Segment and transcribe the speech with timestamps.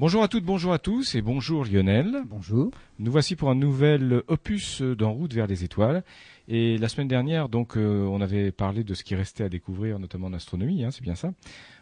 [0.00, 2.22] Bonjour à toutes, bonjour à tous et bonjour Lionel.
[2.26, 2.70] Bonjour.
[3.00, 6.04] Nous voici pour un nouvel opus d'En route vers les étoiles.
[6.46, 9.98] Et la semaine dernière, donc, euh, on avait parlé de ce qui restait à découvrir,
[9.98, 11.32] notamment en astronomie, hein, c'est bien ça.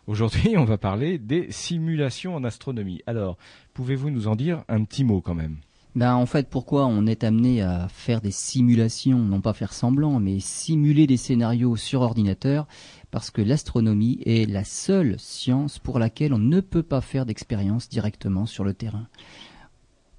[0.06, 3.02] Aujourd'hui, on va parler des simulations en astronomie.
[3.06, 3.36] Alors,
[3.74, 5.58] pouvez-vous nous en dire un petit mot quand même?
[5.96, 10.20] Ben, en fait, pourquoi on est amené à faire des simulations, non pas faire semblant,
[10.20, 12.68] mais simuler des scénarios sur ordinateur,
[13.10, 17.88] parce que l'astronomie est la seule science pour laquelle on ne peut pas faire d'expérience
[17.88, 19.08] directement sur le terrain.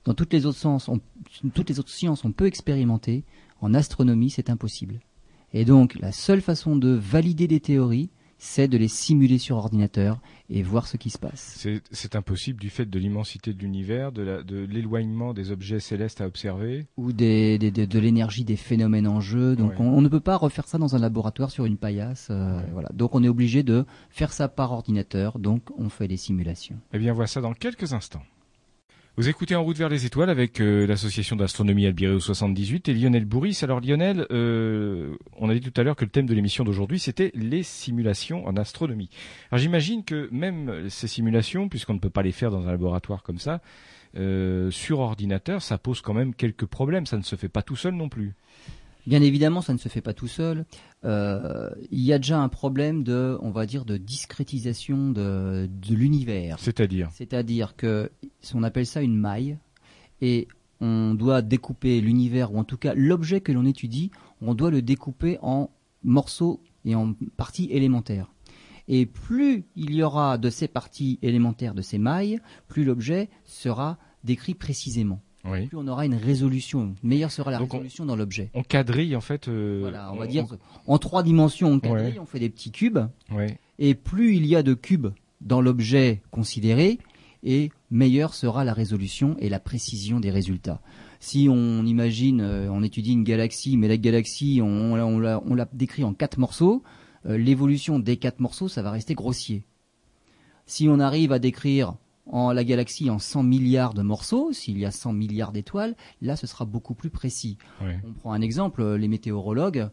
[0.03, 0.99] Dans toutes les autres on,
[1.53, 3.23] toutes les autres sciences, on peut expérimenter.
[3.61, 4.99] En astronomie, c'est impossible.
[5.53, 10.19] Et donc, la seule façon de valider des théories, c'est de les simuler sur ordinateur
[10.49, 11.67] et voir ce qui se passe.
[11.91, 16.87] C'est impossible du fait de l'immensité de l'univers, de l'éloignement des objets célestes à observer
[16.97, 19.55] Ou des, de l'énergie des phénomènes en jeu.
[19.55, 22.27] Donc on, ne peut pas refaire ça dans un laboratoire sur une paillasse.
[22.29, 22.89] Euh, voilà.
[22.93, 25.39] Donc on est obligé de faire ça par ordinateur.
[25.39, 26.77] Donc on fait des simulations.
[26.93, 28.23] Eh bien, on voit ça dans quelques instants.
[29.19, 33.25] Vous écoutez En route vers les étoiles avec euh, l'association d'astronomie Albireo 78 et Lionel
[33.25, 33.61] Bourris.
[33.63, 36.99] Alors Lionel, euh, on a dit tout à l'heure que le thème de l'émission d'aujourd'hui
[36.99, 39.09] c'était les simulations en astronomie.
[39.49, 43.23] Alors j'imagine que même ces simulations, puisqu'on ne peut pas les faire dans un laboratoire
[43.23, 43.59] comme ça,
[44.17, 47.07] euh, sur ordinateur, ça pose quand même quelques problèmes.
[47.07, 48.35] Ça ne se fait pas tout seul non plus.
[49.07, 50.65] Bien évidemment, ça ne se fait pas tout seul.
[51.05, 56.59] Euh, il y a déjà un problème de, on va dire, de discrétisation de, l'univers.
[56.59, 58.11] C'est-à-dire C'est-à-dire que,
[58.53, 59.57] on appelle ça une maille,
[60.19, 60.49] et
[60.81, 64.81] on doit découper l'univers, ou en tout cas l'objet que l'on étudie, on doit le
[64.81, 65.69] découper en
[66.03, 68.29] morceaux et en parties élémentaires.
[68.89, 73.97] Et plus il y aura de ces parties élémentaires de ces mailles, plus l'objet sera
[74.25, 76.95] décrit précisément plus on aura une résolution.
[77.03, 78.49] Meilleure sera la résolution dans l'objet.
[78.53, 79.47] On quadrille en fait.
[79.47, 80.45] Euh, voilà, on, va dire
[80.85, 82.99] en trois dimensions, on quadrille, on fait des petits cubes.
[83.79, 85.07] Et plus il y a de cubes
[85.41, 86.99] dans l'objet considéré,
[87.43, 90.81] et meilleure sera la résolution et la précision des résultats.
[91.19, 96.03] Si on imagine, euh, on étudie une galaxie, mais la galaxie, on, on l'a décrit
[96.03, 96.83] en quatre morceaux,
[97.25, 99.63] euh, l'évolution des quatre morceaux, ça va rester grossier.
[100.65, 101.95] Si on arrive à décrire
[102.29, 106.35] en la galaxie en 100 milliards de morceaux, s'il y a 100 milliards d'étoiles, là
[106.35, 107.57] ce sera beaucoup plus précis.
[107.81, 109.89] On prend un exemple, euh, les météorologues,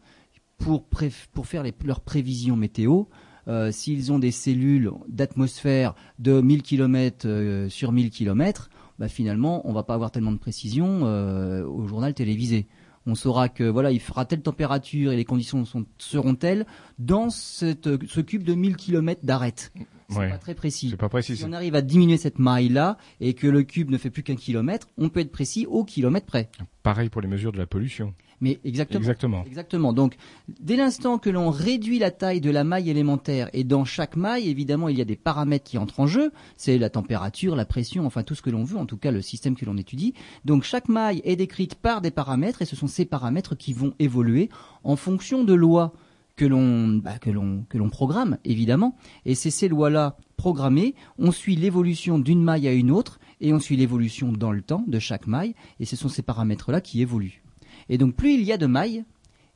[0.59, 0.85] pour,
[1.33, 3.05] pour faire leurs prévisions météo,
[3.47, 9.69] euh, s'ils ont des cellules d'atmosphère de 1000 km euh, sur 1000 km, bah finalement
[9.69, 12.69] on va pas avoir tellement de précision au journal télévisé.
[13.07, 15.65] On saura que voilà, il fera telle température et les conditions
[15.99, 16.65] seront telles
[16.99, 19.73] dans cette, ce cube de 1000 km d'arête.
[20.09, 20.89] C'est pas très précis.
[20.91, 21.37] C'est pas précis.
[21.37, 24.37] Si on arrive à diminuer cette maille-là et que le cube ne fait plus qu'un
[24.37, 26.51] kilomètre, on peut être précis au kilomètre près.
[26.83, 28.15] Pareil pour les mesures de la pollution.
[28.41, 29.01] Mais exactement.
[29.01, 29.45] Exactement.
[29.47, 29.93] Exactement.
[29.93, 30.17] Donc,
[30.61, 34.49] dès l'instant que l'on réduit la taille de la maille élémentaire, et dans chaque maille,
[34.49, 38.05] évidemment, il y a des paramètres qui entrent en jeu, c'est la température, la pression,
[38.05, 40.15] enfin tout ce que l'on veut, en tout cas le système que l'on étudie.
[40.45, 43.95] Donc, chaque maille est décrite par des paramètres, et ce sont ces paramètres qui vont
[43.99, 44.51] évoluer
[44.83, 45.95] en fonction de lois
[46.37, 51.31] que l'on bah, que l'on que l'on programme évidemment et c'est ces lois-là programmées, on
[51.31, 54.99] suit l'évolution d'une maille à une autre et on suit l'évolution dans le temps de
[54.99, 57.43] chaque maille et ce sont ces paramètres-là qui évoluent.
[57.89, 59.05] Et donc plus il y a de mailles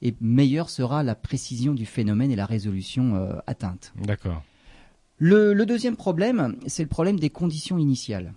[0.02, 3.92] et meilleure sera la précision du phénomène et la résolution euh, atteinte.
[4.04, 4.42] D'accord.
[5.18, 8.32] le deuxième problème, c'est le problème des conditions initiales.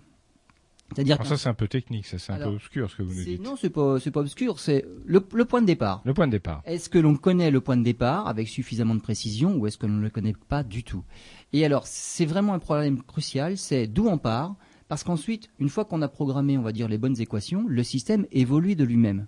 [0.94, 3.24] C'est-à-dire ça c'est un peu technique, ça c'est un peu obscur ce que vous nous
[3.24, 3.42] dites.
[3.42, 6.02] Non, c'est pas c'est pas obscur, c'est le, point de départ.
[6.04, 6.62] Le point de départ.
[6.64, 9.86] Est-ce que l'on connaît le point de départ avec suffisamment de précision ou est-ce que
[9.86, 11.04] l'on ne le connaît pas du tout?
[11.52, 14.56] Et alors, c'est vraiment un problème crucial, c'est d'où on part
[14.92, 18.26] parce qu'ensuite, une fois qu'on a programmé, on va dire les bonnes équations, le système
[18.30, 19.26] évolue de lui-même.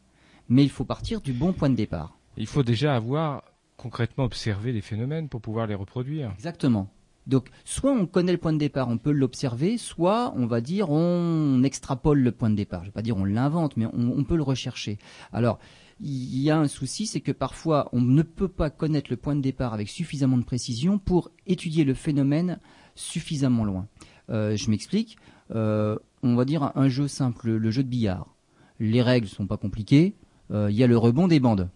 [0.50, 2.18] Mais il faut partir du bon point de départ.
[2.36, 3.42] Il faut déjà avoir
[3.78, 6.32] concrètement observé les phénomènes pour pouvoir les reproduire.
[6.34, 6.90] Exactement.
[7.26, 10.90] Donc, soit on connaît le point de départ, on peut l'observer, soit on va dire
[10.90, 12.80] on extrapole le point de départ.
[12.80, 14.98] Je ne vais pas dire on l'invente, mais on, peut le rechercher.
[15.32, 15.58] Alors,
[16.00, 19.36] il y a un souci, c'est que parfois on ne peut pas connaître le point
[19.36, 22.58] de départ avec suffisamment de précision pour étudier le phénomène
[22.94, 23.86] suffisamment loin.
[24.30, 25.16] Euh, je m'explique.
[25.54, 28.34] Euh, on va dire un jeu simple, le jeu de billard.
[28.80, 30.14] Les règles sont pas compliquées.
[30.50, 31.70] Euh, il y a le rebond des bandes.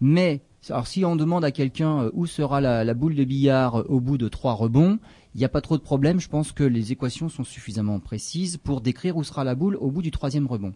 [0.00, 3.84] Mais alors si on demande à quelqu'un euh, où sera la, boule de billard euh,
[3.88, 4.98] au bout de trois rebonds,
[5.34, 6.20] il n'y a pas trop de problème.
[6.20, 9.90] Je pense que les équations sont suffisamment précises pour décrire où sera la boule au
[9.90, 10.74] bout du troisième rebond.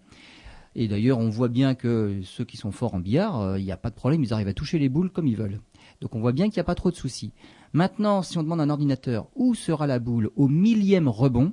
[0.75, 3.73] Et d'ailleurs, on voit bien que ceux qui sont forts en billard, euh, il n'y
[3.73, 5.61] a pas de problème, ils arrivent à toucher les boules comme ils veulent.
[6.01, 7.33] Donc on voit bien qu'il n'y a pas trop de soucis.
[7.73, 11.53] Maintenant, si on demande à un ordinateur où sera la boule au millième rebond,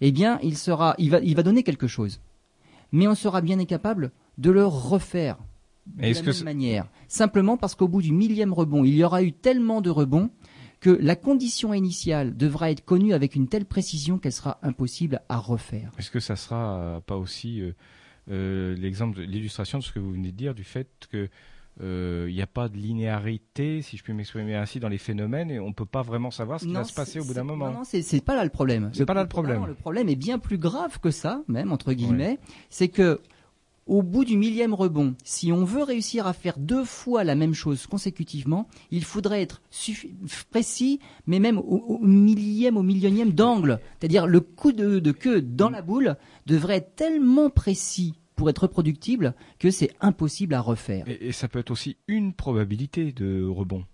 [0.00, 2.20] eh bien, il sera, va, il va donner quelque chose.
[2.92, 5.38] Mais on sera bien incapable de le refaire
[5.86, 6.86] de la même manière.
[7.08, 10.30] Simplement parce qu'au bout du millième rebond, il y aura eu tellement de rebonds
[10.84, 15.38] que la condition initiale devra être connue avec une telle précision qu'elle sera impossible à
[15.38, 15.90] refaire.
[15.98, 17.72] Est-ce que ça sera euh, pas aussi euh,
[18.30, 21.30] euh, l'exemple, l'illustration de ce que vous venez de dire, du fait que
[21.80, 25.58] il n'y a pas de linéarité, si je puis m'exprimer ainsi, dans les phénomènes, et
[25.58, 27.66] on ne peut pas vraiment savoir ce qui va se passer au bout d'un moment?
[27.70, 28.90] Non, non, c'est pas là le problème.
[28.92, 29.64] C'est pas là le problème.
[29.66, 32.38] le problème est bien plus grave que ça, même entre guillemets.
[32.68, 33.20] C'est que
[33.86, 37.54] au bout du millième rebond, si on veut réussir à faire deux fois la même
[37.54, 39.62] chose consécutivement, il faudrait être
[40.50, 43.80] précis, mais même au, millième, au millionième d'angle.
[43.98, 46.16] C'est-à-dire le coup de, queue dans la boule
[46.46, 51.04] devrait être tellement précis pour être reproductible que c'est impossible à refaire.
[51.06, 53.84] et ça peut être aussi une probabilité de rebond.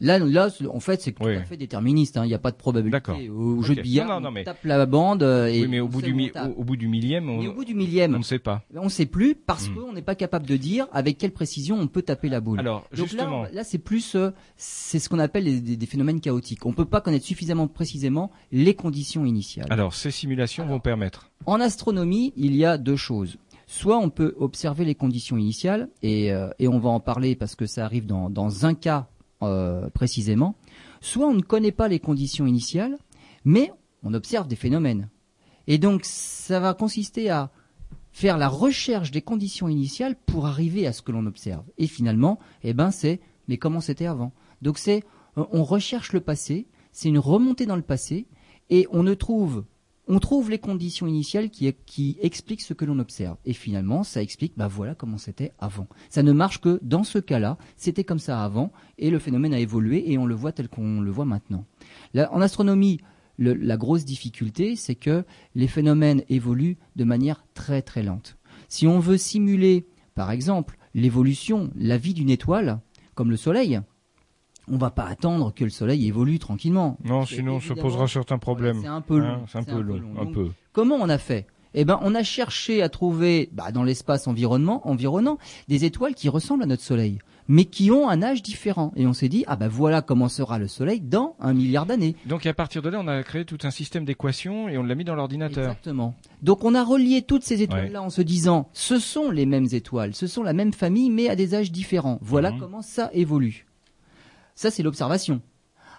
[0.00, 2.16] Là, là, en fait, c'est tout à fait déterministe.
[2.16, 2.24] Hein.
[2.24, 3.28] Il n'y a pas de probabilité.
[3.28, 6.12] Au jeu de billard, on tape la bande euh, et oui, mais au bout, du
[6.56, 8.62] au, bout du millième, on, au bout du millième, on ne sait pas.
[8.74, 9.74] On ne sait plus parce hmm.
[9.74, 12.58] qu'on n'est pas capable de dire avec quelle précision on peut taper la boule.
[12.58, 16.64] Alors, Donc justement, là, là c'est plus, euh, c'est ce qu'on appelle des, phénomènes chaotiques.
[16.64, 19.66] On ne peut pas connaître suffisamment précisément les conditions initiales.
[19.70, 21.30] Alors, ces simulations vont permettre.
[21.46, 23.36] En astronomie, il y a deux choses.
[23.66, 27.54] Soit on peut observer les conditions initiales, et, euh, et on va en parler parce
[27.54, 29.08] que ça arrive dans, dans un cas
[29.42, 30.54] euh, précisément,
[31.00, 32.98] soit on ne connaît pas les conditions initiales,
[33.44, 33.72] mais
[34.02, 35.08] on observe des phénomènes.
[35.66, 37.50] Et donc ça va consister à
[38.10, 41.64] faire la recherche des conditions initiales pour arriver à ce que l'on observe.
[41.78, 44.32] Et finalement, eh ben c'est mais comment c'était avant?
[44.60, 45.02] Donc c'est
[45.38, 48.26] euh, on recherche le passé, c'est une remontée dans le passé
[48.70, 49.64] et on ne trouve
[50.12, 53.38] on trouve les conditions initiales qui, expliquent ce que l'on observe.
[53.46, 55.86] Et finalement, ça explique, bah voilà comment c'était avant.
[56.10, 59.58] Ça ne marche que dans ce cas-là, c'était comme ça avant, et le phénomène a
[59.58, 61.64] évolué, et on le voit tel qu'on le voit maintenant.
[62.14, 63.00] en astronomie,
[63.38, 65.24] la grosse difficulté, c'est que
[65.54, 68.36] les phénomènes évoluent de manière très très lente.
[68.68, 72.80] Si on veut simuler, par exemple, l'évolution, la vie d'une étoile,
[73.14, 73.80] comme le Soleil,
[74.70, 76.98] on va pas attendre que le soleil évolue tranquillement.
[77.04, 78.80] Non, sinon on se posera certains problèmes.
[78.80, 79.26] c'est un peu long.
[79.26, 80.00] Hein, c'est un, peu long.
[80.20, 80.50] Un peu.
[80.72, 81.46] Comment on a fait?
[81.74, 85.38] Eh ben, on a cherché à trouver bah, dans l'espace environnement, environnant
[85.68, 87.18] des étoiles qui ressemblent à notre soleil,
[87.48, 88.92] mais qui ont un âge différent.
[88.94, 92.14] Et on s'est dit, ah ben voilà comment sera le soleil dans un milliard d'années.
[92.26, 94.94] Donc à partir de là, on a créé tout un système d'équations et on l'a
[94.94, 95.64] mis dans l'ordinateur.
[95.64, 96.14] Exactement.
[96.42, 100.14] Donc on a relié toutes ces étoiles-là en se disant, ce sont les mêmes étoiles,
[100.14, 102.18] ce sont la même famille, mais à des âges différents.
[102.20, 102.60] Voilà mhm.
[102.60, 103.66] comment ça évolue.
[104.54, 105.40] Ça, c'est l'observation.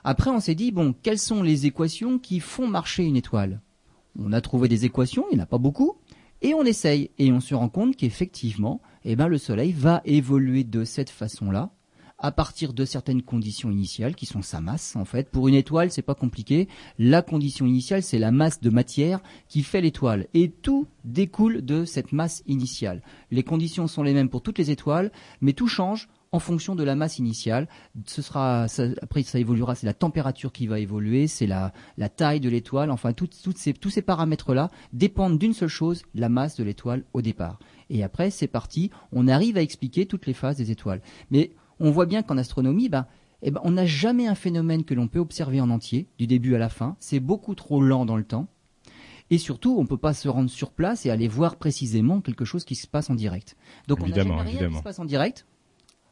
[0.03, 3.61] Après, on s'est dit, bon, quelles sont les équations qui font marcher une étoile?
[4.19, 5.97] On a trouvé des équations, il n'y en a pas beaucoup,
[6.41, 7.09] et on essaye.
[7.17, 11.71] Et on se rend compte qu'effectivement, eh ben, le Soleil va évoluer de cette façon-là,
[12.19, 15.29] à partir de certaines conditions initiales, qui sont sa masse, en fait.
[15.29, 16.67] Pour une étoile, c'est pas compliqué.
[16.99, 20.27] La condition initiale, c'est la masse de matière qui fait l'étoile.
[20.33, 23.01] Et tout découle de cette masse initiale.
[23.31, 25.11] Les conditions sont les mêmes pour toutes les étoiles,
[25.41, 27.69] mais tout change en fonction de la masse initiale.
[28.05, 28.65] Ce sera,
[29.01, 29.75] après, ça évoluera.
[29.75, 32.91] C'est la température qui va évoluer, c'est la, la taille de l'étoile.
[32.91, 37.21] Enfin, toutes ces, tous ces paramètres-là dépendent d'une seule chose, la masse de l'étoile au
[37.21, 37.59] départ.
[37.91, 38.89] Et après, c'est parti.
[39.11, 41.01] On arrive à expliquer toutes les phases des étoiles.
[41.29, 43.05] Mais on voit bien qu'en astronomie, ben,
[43.43, 46.55] eh ben, on n'a jamais un phénomène que l'on peut observer en entier, du début
[46.55, 46.95] à la fin.
[46.99, 48.47] C'est beaucoup trop lent dans le temps.
[49.29, 52.43] Et surtout, on ne peut pas se rendre sur place et aller voir précisément quelque
[52.43, 53.55] chose qui se passe en direct.
[53.87, 55.45] Donc on n'a jamais rien qui se passe en direct.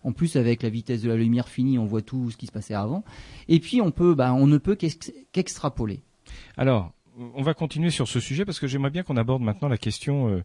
[0.03, 2.51] En plus, avec la vitesse de la lumière finie, on voit tout ce qui se
[2.51, 3.03] passait avant.
[3.47, 6.01] Et puis, on peut, bah, on ne peut qu'extrapoler.
[6.57, 9.77] Alors, on va continuer sur ce sujet parce que j'aimerais bien qu'on aborde maintenant la
[9.77, 10.43] question euh,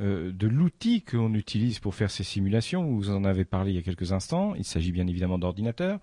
[0.00, 2.84] euh, de l'outil qu'on utilise pour faire ces simulations.
[2.84, 4.54] Vous en avez parlé il y a quelques instants.
[4.54, 6.00] Il s'agit bien évidemment d'ordinateurs.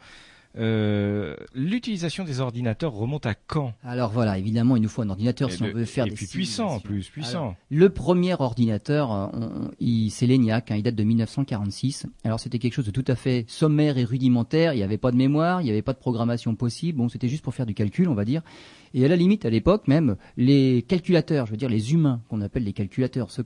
[0.57, 5.51] Euh, l'utilisation des ordinateurs remonte à quand Alors voilà, évidemment, il nous faut un ordinateur
[5.51, 7.55] si on veut faire et des puis puissant, plus puissant.
[7.69, 12.05] le premier ordinateur, euh, c'est l'ENIAC, hein, il date de 1946.
[12.23, 14.73] Alors c'était quelque chose de tout à fait sommaire et rudimentaire.
[14.73, 16.99] Il n'y avait pas de mémoire, il n'y avait pas de programmation possible.
[16.99, 18.41] Bon, c'était juste pour faire du calcul, on va dire.
[18.93, 22.39] Et à la limite, à l'époque même, les calculateurs, je veux dire les humains qu'on
[22.39, 23.43] appelle les calculateurs, ceux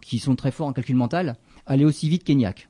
[0.00, 2.69] qui, sont très forts en calcul mental, allaient aussi vite qu'ENIAC.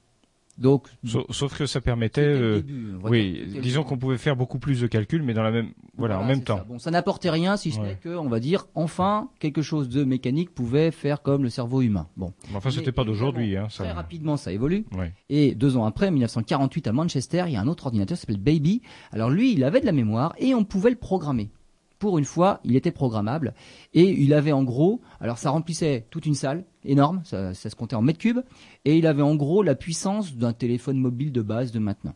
[0.61, 0.89] Donc,
[1.31, 2.63] sauf, que ça permettait, euh,
[3.05, 6.25] oui, disons qu'on pouvait faire beaucoup plus de calculs, mais dans la même, voilà, en
[6.25, 6.59] même temps.
[6.59, 6.65] Ça.
[6.69, 10.05] Bon, ça n'apportait rien, si ce n'est que, on va dire, enfin, quelque chose de
[10.05, 12.09] mécanique pouvait faire comme le cerveau humain.
[12.19, 12.35] Bon.
[12.55, 13.69] Enfin, c'était pas d'aujourd'hui, hein.
[13.71, 13.85] Ça...
[13.85, 14.85] Très rapidement, ça évolue.
[15.31, 18.37] Et deux ans après, 1948, à Manchester, il y a un autre ordinateur qui s'appelle
[18.37, 18.83] Baby.
[19.13, 21.51] Alors lui, il avait de la mémoire et on pouvait le programmer
[22.01, 23.55] pour une fois, il était programmable
[23.93, 27.95] et il avait en gros, alors ça remplissait toute une salle énorme, ça, se comptait
[27.95, 28.41] en mètres cubes,
[28.87, 32.15] et il avait en gros la puissance d'un téléphone mobile de base de maintenant.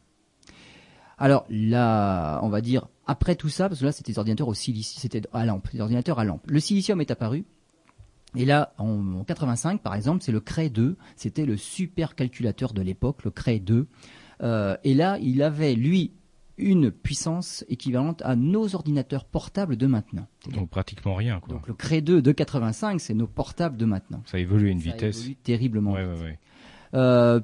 [1.18, 4.54] Alors là, on va dire après tout ça, parce que là c'était des ordinateurs au
[4.54, 6.42] silicium, c'était à lampe, des à lampe.
[6.46, 7.44] Le silicium est apparu.
[8.36, 10.96] Et là, en, 85, par exemple, c'est le Cray 2.
[11.14, 13.86] C'était le super calculateur de l'époque, le Cray 2.
[14.42, 16.10] Euh, et là, il avait, lui,
[16.56, 20.26] une puissance équivalente à nos ordinateurs portables de maintenant.
[20.52, 21.40] Donc pratiquement rien.
[21.40, 21.54] Quoi.
[21.54, 24.22] Donc le Cray 2 de 85, c'est nos portables de maintenant.
[24.26, 25.18] Ça a évolué à une Ça vitesse.
[25.20, 25.92] évolue terriblement.
[25.92, 26.38] Ouais, ouais, ouais.
[26.94, 27.40] Euh,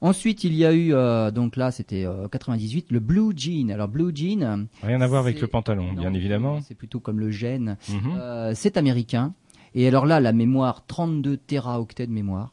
[0.00, 3.70] ensuite, il y a eu, euh, donc là, c'était euh, 98, le Blue Jean.
[3.70, 6.60] Alors Blue Jean, Rien à voir avec le pantalon, bien évidemment.
[6.62, 7.76] C'est plutôt comme le gène.
[7.88, 8.12] Mhm.
[8.16, 9.34] Euh, c'est américain.
[9.74, 12.52] Et alors là, la mémoire, 32 téraoctets de mémoire.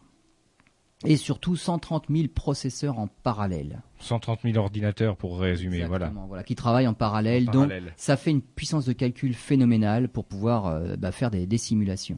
[1.06, 3.82] Et surtout 130 000 processeurs en parallèle.
[4.00, 6.08] 130 000 ordinateurs pour résumer, voilà.
[6.08, 6.44] Exactement, voilà.
[6.44, 7.44] Qui travaillent en parallèle.
[7.50, 7.94] En Donc, parallèle.
[7.96, 12.18] ça fait une puissance de calcul phénoménale pour pouvoir euh, bah, faire des, des simulations.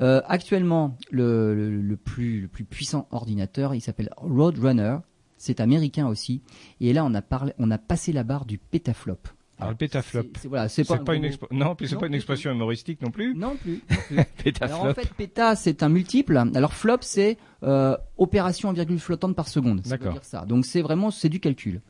[0.00, 4.98] Euh, actuellement, le, le- le plus, le plus puissant ordinateur, il s'appelle Roadrunner.
[5.36, 6.40] C'est américain aussi.
[6.80, 9.18] Et là, on a, parlé, on a passé la barre du pétaflop.
[9.60, 10.22] Alors, le pétaflop.
[10.38, 12.50] C'est- voilà, pas, pas, un une gros expo- non, puis c'est Non, pas une expression
[12.52, 13.34] humoristique non plus.
[13.34, 13.82] Non plus.
[13.90, 14.16] non plus.
[14.44, 14.74] Pétaflop.
[14.80, 16.36] Alors en fait, péta, c'est un multiple.
[16.54, 19.80] Alors flop, c'est euh, opération en virgule flottante par seconde.
[19.82, 20.18] D'accord.
[20.22, 20.44] ça.
[20.46, 21.80] Donc c'est vraiment c'est du calcul.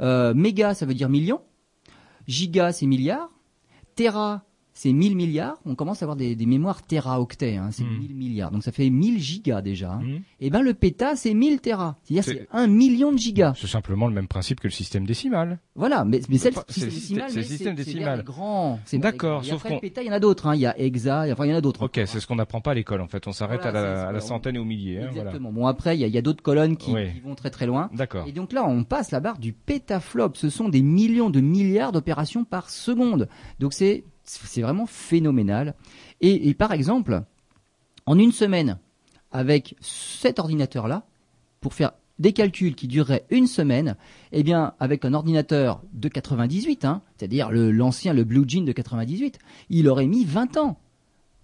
[0.00, 1.40] Euh, méga, ça veut dire million.
[2.26, 3.30] Giga, c'est milliard.
[3.96, 4.44] Tera,
[4.82, 5.58] c'est 1000 milliards.
[5.66, 7.56] On commence à avoir des, des mémoires téraoctets.
[7.56, 7.98] Hein, c'est Hmm.
[7.98, 8.50] 1000 milliards.
[8.50, 9.92] Donc ça fait 1000 gigas déjà.
[9.92, 10.00] hein.
[10.02, 10.20] Mhm.
[10.40, 11.98] Et ben le péta, c'est 1000 téra.
[12.04, 13.52] C'est-à-dire C'est- un million de gigas.
[13.58, 15.58] C'est simplement le même principe que le système décimal.
[15.74, 17.30] Voilà, mais, mais c'est le système décimal.
[17.30, 18.24] c'est le système décimal.
[18.92, 20.46] les D'accord, sauf qu'on- le péta, il y en a d'autres.
[20.46, 20.54] hein.
[20.54, 21.82] Il y a hexa, enfin il y en a d'autres.
[21.82, 22.20] Ok, encore, c'est hein.
[22.20, 23.26] ce qu'on n'apprend pas à l'école en fait.
[23.26, 24.98] On s'arrête Voilà, à, la, à la c'est- centaine et au millier.
[24.98, 25.20] hein, voilà.
[25.30, 25.52] Exactement.
[25.52, 27.90] Bon après, il y a, d'autres colonnes qui, qui vont très très loin.
[27.94, 28.26] D'accord.
[28.26, 30.30] Et donc là, on passe la barre du pétaflop.
[30.34, 33.28] Ce sont des millions de milliards d'opérations par seconde.
[33.58, 34.04] Donc c'est
[34.44, 35.74] c'est vraiment phénoménal.
[36.20, 37.22] Et, par exemple,
[38.06, 38.78] en une semaine,
[39.32, 41.04] avec cet ordinateur-là,
[41.60, 43.96] pour faire des calculs qui dureraient une semaine,
[44.32, 48.72] eh bien, avec un ordinateur de 98, hein, c'est-à-dire le- l'ancien, le Blue Jean de
[48.72, 49.38] 98,
[49.70, 50.78] il aurait mis 20 ans.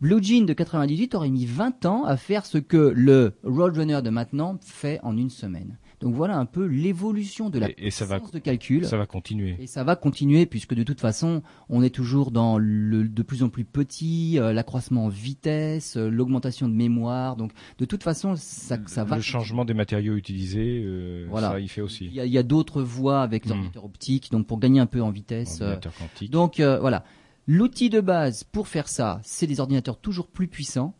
[0.02, 4.11] Blue Jean de 98 aurait mis 20 ans à faire ce que le Roadrunner de
[4.11, 5.78] maintenant fait en une semaine.
[6.00, 8.85] Donc voilà un peu l'évolution de la Et- et ça va- de calcul.
[8.85, 9.57] Ça va continuer.
[9.59, 13.43] Et ça va continuer puisque de toute façon, on est toujours dans le de plus
[13.43, 17.37] en plus petit, euh, l'accroissement en vitesse, euh, l'augmentation de mémoire.
[17.37, 19.17] Donc de toute façon, ça, ça va.
[19.17, 21.50] le changement des matériaux utilisés, euh, Voilà.
[21.53, 22.07] ça il fait Il aussi.
[22.09, 23.53] y a, il y a d'autres voies avec Hmm.
[23.53, 25.61] ordinateurs optiques, donc pour gagner un peu en vitesse.
[25.62, 26.31] euh, quantique.
[26.31, 27.05] donc euh, voilà,
[27.47, 30.95] l'outil de base pour faire ça, c'est des ordinateurs toujours plus puissants.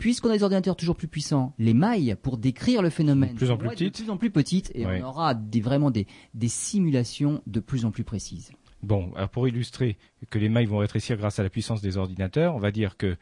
[0.00, 3.50] Puisqu'on a des ordinateurs toujours plus puissants, les mailles pour décrire le phénomène De plus
[3.50, 3.96] en plus être de petites.
[4.04, 5.00] plus en plus petites, et Ouais.
[5.02, 8.50] on aura des, vraiment des, des simulations de plus en plus précises.
[8.82, 9.98] Bon, alors pour illustrer
[10.30, 13.16] que les mailles vont rétrécir grâce à la puissance des ordinateurs, on va dire que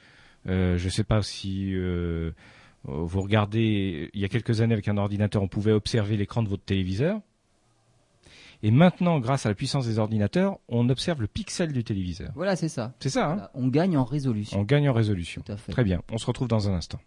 [0.47, 2.31] euh, je ne sais pas si euh,
[2.85, 6.49] vous regardez, il y a quelques années avec un ordinateur, on pouvait observer l'écran de
[6.49, 7.21] votre téléviseur.
[8.63, 12.31] Et maintenant, grâce à la puissance des ordinateurs, on observe le pixel du téléviseur.
[12.35, 12.93] Voilà, c'est ça.
[12.99, 14.59] C'est ça, hein Voilà, on gagne en résolution.
[14.59, 15.43] On gagne en résolution.
[15.47, 15.71] Tout à fait.
[15.73, 16.99] Très bien, on se retrouve dans un instant.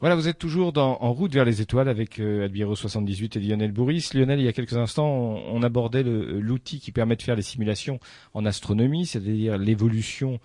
[0.00, 3.40] Voilà, vous êtes toujours dans, en route vers les étoiles avec euh, Albiro 78 et
[3.40, 4.08] Lionel Bourris.
[4.14, 7.36] Lionel, il y a quelques instants, on, on abordait le- l'outil qui permet de faire
[7.36, 8.00] les simulations
[8.32, 10.40] en astronomie, c'est-à-dire l'évolution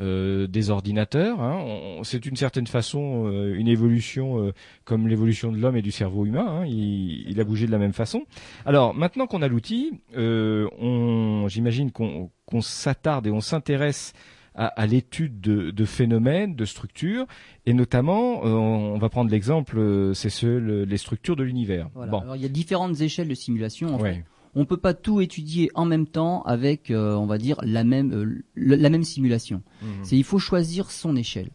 [0.00, 1.40] euh, des ordinateurs.
[1.40, 2.00] hein.
[2.02, 4.52] C'est d'une certaine façon euh, une évolution euh,
[4.84, 6.46] comme l'évolution de l'homme et du cerveau humain.
[6.60, 6.66] hein.
[6.66, 8.22] Il, il a bougé de la même façon.
[8.66, 14.12] Alors maintenant qu'on a l'outil, euh, on- j'imagine qu'on qu'on s'attarde et on s'intéresse
[14.54, 17.26] à, à l'étude de, de phénomènes, de structures,
[17.66, 21.88] et notamment, euh, on va prendre l'exemple, euh, c'est ce, le- les structures de l'univers.
[21.94, 22.10] Voilà.
[22.10, 23.94] Bon, Alors, il y a différentes échelles de simulation.
[23.94, 24.14] En ouais.
[24.14, 24.24] fait.
[24.54, 28.12] On peut pas tout étudier en même temps avec, euh, on va dire, la même,
[28.12, 28.24] euh,
[28.54, 29.62] le- la même simulation.
[29.82, 29.88] Mhm.
[30.04, 31.50] C'est il faut choisir son échelle.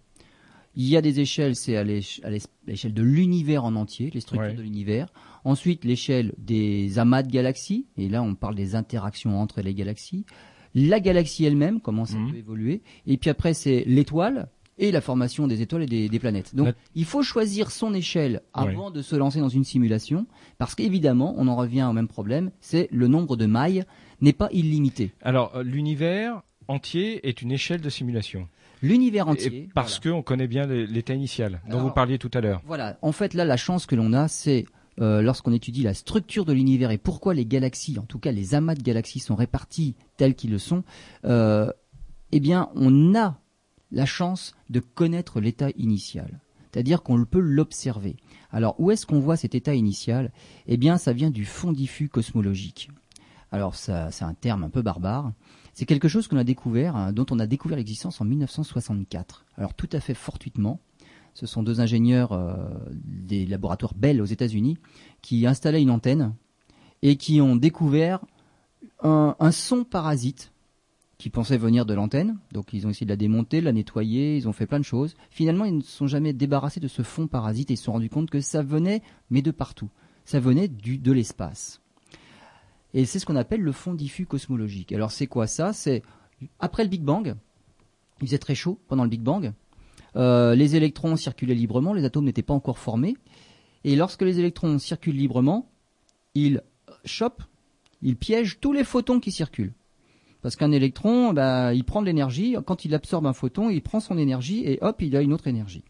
[0.76, 4.56] Il y a des échelles, c'est à l'échelle de l'univers en entier, les structures Ouais.
[4.56, 5.14] de l'univers.
[5.44, 10.26] Ensuite, l'échelle des amas de galaxies, et là on parle des interactions entre les galaxies.
[10.74, 12.32] La galaxie elle-même, comment ça Mhm.
[12.32, 12.82] peut évoluer.
[13.06, 16.56] Et puis après, c'est l'étoile et la formation des étoiles et des, des planètes.
[16.56, 20.26] Donc, La- il faut choisir son échelle avant de se lancer dans une simulation,
[20.58, 23.84] parce qu'évidemment, on en revient au même problème, c'est le nombre de mailles
[24.22, 25.12] n'est pas illimité.
[25.22, 28.48] Alors, euh, l'univers entier est une échelle de simulation.
[28.82, 29.70] L'univers Et entier.
[29.76, 32.62] parce qu'on connaît bien l'état initial dont Alors- vous parliez tout à l'heure.
[32.66, 34.66] Voilà, en fait là la chance que l'on a c'est
[35.02, 38.56] euh, lorsqu'on étudie la structure de l'univers et pourquoi les galaxies, en tout cas les
[38.56, 40.84] amas de galaxies sont répartis tels qu'ils le sont,
[41.26, 41.70] euh,
[42.32, 43.40] eh bien on a
[43.94, 46.40] la chance de connaître l'état initial.
[46.72, 48.18] C'est-à-dire qu'on peut l'observer.
[48.52, 50.32] Alors où est-ce qu'on voit cet état initial?
[50.68, 52.90] Eh bien ça vient du fond diffus cosmologique.
[53.52, 55.32] Alors c'est un terme un peu barbare.
[55.74, 59.46] C'est quelque chose qu'on a découvert, hein, dont on a découvert l'existence en 1964.
[59.58, 60.80] Alors tout à fait fortuitement.
[61.36, 62.56] Ce sont deux ingénieurs euh,
[62.92, 64.78] des laboratoires Bell aux États-Unis
[65.22, 66.34] qui installaient une antenne
[67.04, 68.20] et qui ont découvert
[69.02, 70.53] un son parasite
[71.24, 72.38] qui pensait venir de l'antenne.
[72.52, 74.84] Donc ils ont essayé de la démonter, de la nettoyer, ils ont fait plein de
[74.84, 75.16] choses.
[75.30, 78.10] Finalement, ils ne sont jamais débarrassés de ce fond parasite et ils se sont rendus
[78.10, 79.90] compte que ça venait, mais de partout.
[80.26, 81.80] Ça venait du, de l'espace.
[82.94, 84.92] Et c'est ce qu'on appelle le fond diffus cosmologique.
[84.92, 85.72] Alors c'est quoi ça?
[85.72, 86.04] C'est
[86.60, 87.36] après le Big Bang,
[88.20, 89.54] il faisait très chaud pendant le Big Bang.
[90.18, 93.16] Euh, les électrons circulaient librement, les atomes n'étaient pas encore formés.
[93.86, 95.72] Et lorsque les électrons circulent librement,
[96.36, 96.62] ils
[97.06, 97.44] chopent,
[98.02, 99.74] ils piègent tous les photons qui circulent.
[100.44, 102.58] Parce qu'un électron, bah, il prend de l'énergie.
[102.66, 105.48] Quand il absorbe un photon, il prend son énergie et hop, il a une autre
[105.48, 105.86] énergie.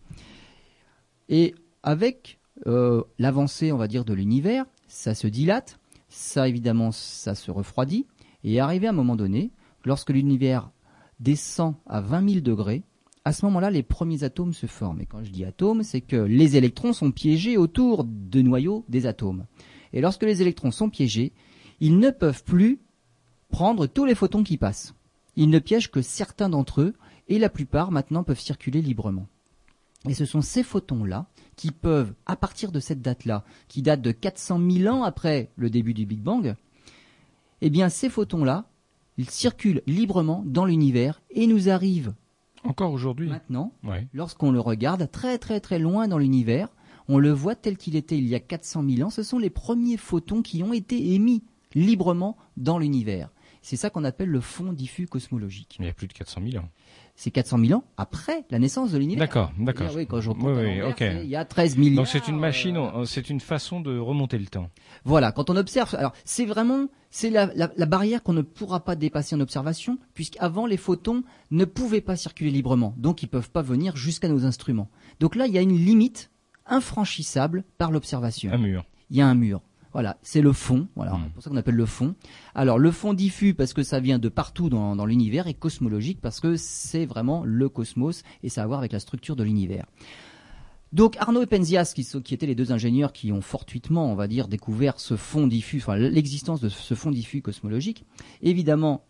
[1.27, 7.33] Et avec euh, l'avancée, on va dire, de l'univers, ça se dilate, ça évidemment, ça
[7.33, 8.05] se refroidit.
[8.43, 9.49] Et arrivé à un moment donné,
[9.85, 10.69] lorsque l'univers
[11.19, 12.83] descend à 20 000 degrés,
[13.25, 15.01] à ce moment-là, les premiers atomes se forment.
[15.01, 19.07] Et quand je dis atomes, c'est que les électrons sont piégés autour de noyaux des
[19.07, 19.45] atomes.
[19.93, 21.33] Et lorsque les électrons sont piégés,
[21.79, 22.82] ils ne peuvent plus
[23.53, 24.95] prendre tous les photons qui passent.
[25.35, 26.95] Ils ne piègent que certains d'entre eux,
[27.27, 29.27] et la plupart maintenant peuvent circuler librement.
[30.09, 34.11] Et ce sont ces photons-là qui peuvent, à partir de cette date-là, qui date de
[34.11, 36.55] 400 000 ans après le début du Big Bang,
[37.61, 38.65] eh bien ces photons-là,
[39.17, 42.15] ils circulent librement dans l'univers et nous arrivent
[42.65, 43.73] encore aujourd'hui maintenant,
[44.13, 46.69] lorsqu'on le regarde très très très loin dans l'univers,
[47.09, 49.49] on le voit tel qu'il était il y a 400 000 ans, ce sont les
[49.49, 51.43] premiers photons qui ont été émis
[51.75, 53.32] librement dans l'univers.
[53.63, 55.77] C'est ça qu'on appelle le fond diffus cosmologique.
[55.79, 56.67] Il y a plus de 400 000 ans.
[57.15, 59.25] C'est 400 000 ans après la naissance de l'univers.
[59.25, 59.87] D'accord, d'accord.
[59.95, 60.31] Oui, quand je
[61.23, 64.37] il y a 13 000 Donc c'est une machine, euh, c'est une façon de remonter
[64.37, 64.69] le temps.
[65.05, 68.97] Voilà, quand on observe, alors c'est vraiment, c'est la, la, barrière qu'on ne pourra pas
[68.97, 73.61] dépasser en observation, puisqu'avant les photons ne pouvaient pas circuler librement, donc ils peuvent pas
[73.61, 74.89] venir jusqu'à nos instruments.
[75.21, 76.31] Donc là, il y a une limite
[76.65, 78.51] infranchissable par l'observation.
[78.51, 78.83] Un mur.
[79.09, 79.61] Il y a un mur.
[79.93, 80.87] Voilà, c'est le fond.
[80.95, 81.21] Voilà, hmm.
[81.25, 82.15] c'est pour ça qu'on appelle le fond.
[82.55, 86.39] Alors le fond diffus parce que ça vient de partout dans, l'univers et cosmologique parce
[86.39, 89.85] que c'est vraiment le cosmos et ça a à voir avec la structure de l'univers.
[90.93, 94.27] Donc Arnaud et Penzias, qui, qui, étaient les deux ingénieurs qui ont fortuitement, on va
[94.27, 98.05] dire, découvert ce fond diffus, enfin l'existence de ce fond diffus cosmologique,
[98.41, 99.03] évidemment,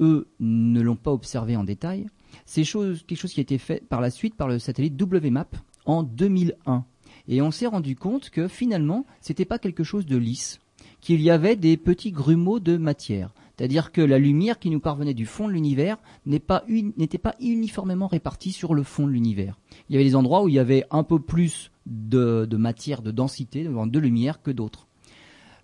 [0.00, 2.06] eux ne l'ont pas observé en détail.
[2.44, 5.56] C'est quelque chose qui a été fait par la suite par le satellite WMAP
[5.86, 6.84] en 2001.
[7.30, 10.58] Et on s'est rendu compte que finalement, c'était pas quelque chose de lisse,
[11.00, 13.32] qu'il y avait des petits grumeaux de matière.
[13.56, 18.52] C'est-à-dire que la lumière qui nous parvenait du fond de l'univers n'était pas, uniformément répartie
[18.52, 19.60] sur le fond de l'univers.
[19.88, 23.12] Il y avait des endroits où il y avait un peu plus de, matière, de
[23.12, 24.88] densité, de lumière que d'autres.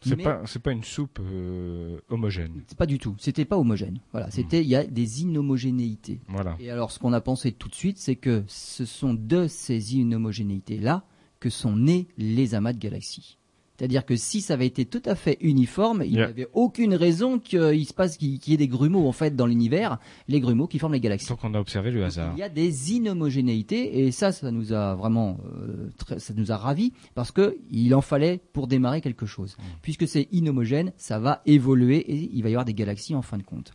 [0.03, 2.63] C'est pas pas une soupe euh, homogène.
[2.69, 3.17] C'est pas du tout.
[3.19, 3.99] C'était pas homogène.
[4.13, 4.31] Voilà.
[4.31, 6.21] C'était il y a des inhomogénéités.
[6.29, 6.55] Voilà.
[6.61, 9.97] Et alors ce qu'on a pensé tout de suite, c'est que ce sont de ces
[9.97, 11.05] inhomogénéités là
[11.41, 13.39] que sont nés les amas de galaxies.
[13.77, 17.39] C'est-à-dire que si ça avait été tout à fait uniforme, il n'y avait aucune raison
[17.39, 20.79] qu'il se passe qu'il y ait des grumeaux en fait dans l'univers, les grumeaux qui
[20.79, 21.29] forment les galaxies.
[21.29, 22.33] Donc on a observé le hasard.
[22.37, 26.57] il y a des inhomogénéités et ça, ça nous a vraiment, euh, ça nous a
[26.57, 29.57] ravis parce que il en fallait pour démarrer quelque chose.
[29.59, 29.63] Mmh.
[29.83, 33.37] Puisque c'est inhomogène, ça va évoluer et il va y avoir des galaxies en fin
[33.37, 33.73] de compte.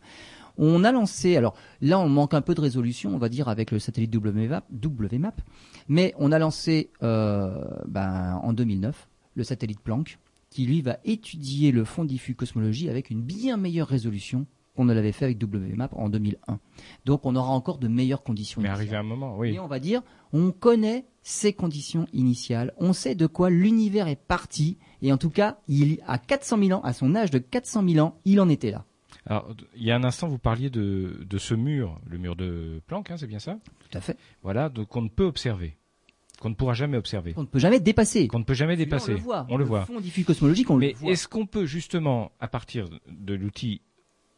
[0.63, 3.71] On a lancé, alors là on manque un peu de résolution, on va dire, avec
[3.71, 5.41] le satellite WMAP, WMAP
[5.89, 10.19] mais on a lancé euh, ben, en 2009 le satellite Planck,
[10.51, 14.45] qui lui va étudier le fond diffus cosmologie avec une bien meilleure résolution
[14.75, 16.59] qu'on ne l'avait fait avec WMAP en 2001.
[17.05, 18.61] Donc on aura encore de meilleures conditions.
[18.61, 19.55] Mais arrivé un moment, oui.
[19.55, 24.15] Et on va dire, on connaît ces conditions initiales, on sait de quoi l'univers est
[24.15, 27.87] parti, et en tout cas, il à 400 000 ans, à son âge de 400
[27.87, 28.85] 000 ans, il en était là.
[29.27, 33.11] Alors, il y a un instant, vous parliez de, ce mur, le mur de Planck,
[33.11, 33.57] hein, c'est bien ça?
[33.89, 34.17] Tout à fait.
[34.43, 35.77] Voilà, donc qu'on ne peut observer,
[36.39, 37.33] qu'on ne pourra jamais observer.
[37.33, 38.27] Qu'on ne peut jamais dépasser.
[38.27, 39.11] Qu'on ne peut jamais dépasser.
[39.11, 39.47] On le voit.
[39.49, 39.85] On le, voit.
[39.85, 41.11] Fond diffus cosmologique, on Mais le voit.
[41.11, 43.81] est-ce qu'on peut justement, à partir de l'outil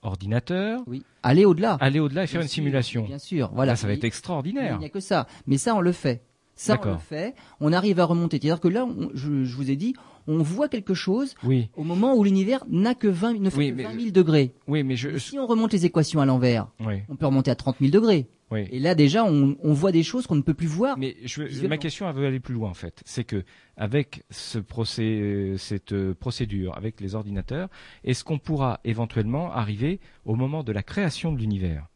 [0.01, 1.03] ordinateur, oui.
[1.23, 3.03] aller au-delà, aller au-delà et faire une simulation?
[3.03, 3.77] Bien sûr, voilà.
[3.77, 4.75] ça va être extraordinaire.
[4.75, 5.27] Il n'y a que ça.
[5.47, 6.23] Mais ça, on le fait.
[6.55, 7.35] Ça, on le fait.
[7.59, 8.37] On arrive à remonter.
[8.41, 9.95] C'est-à-dire que là, je, vous ai dit,
[10.27, 11.69] on voit quelque chose oui.
[11.75, 14.53] au moment où l'univers n'a que 20, ne fait que 20 000 degrés.
[14.67, 15.17] Oui, mais je...
[15.17, 16.67] si on remonte les équations à l'envers,
[17.09, 18.27] on peut remonter à 30 000 degrés.
[18.55, 20.97] Et là, déjà, on, voit des choses qu'on ne peut plus voir.
[20.97, 23.01] Mais je, ma question veut aller plus loin, en fait.
[23.05, 23.43] C'est que
[23.77, 27.69] avec ce procès, cette procédure, avec les ordinateurs,
[28.03, 31.87] est-ce qu'on pourra éventuellement arriver au moment de la création de l'univers?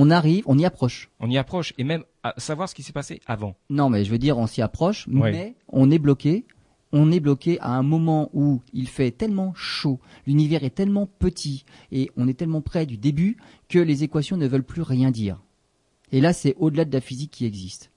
[0.00, 1.10] On arrive, on y approche.
[1.18, 3.56] On y approche, et même à savoir ce qui s'est passé avant.
[3.68, 6.46] Non, mais je veux dire, on s'y approche, mais on est bloqué.
[6.92, 11.66] On est bloqué à un moment où il fait tellement chaud, l'univers est tellement petit,
[11.92, 13.36] et on est tellement près du début
[13.68, 15.42] que les équations ne veulent plus rien dire.
[16.12, 17.90] Et là, c'est au-delà de la physique qui existe.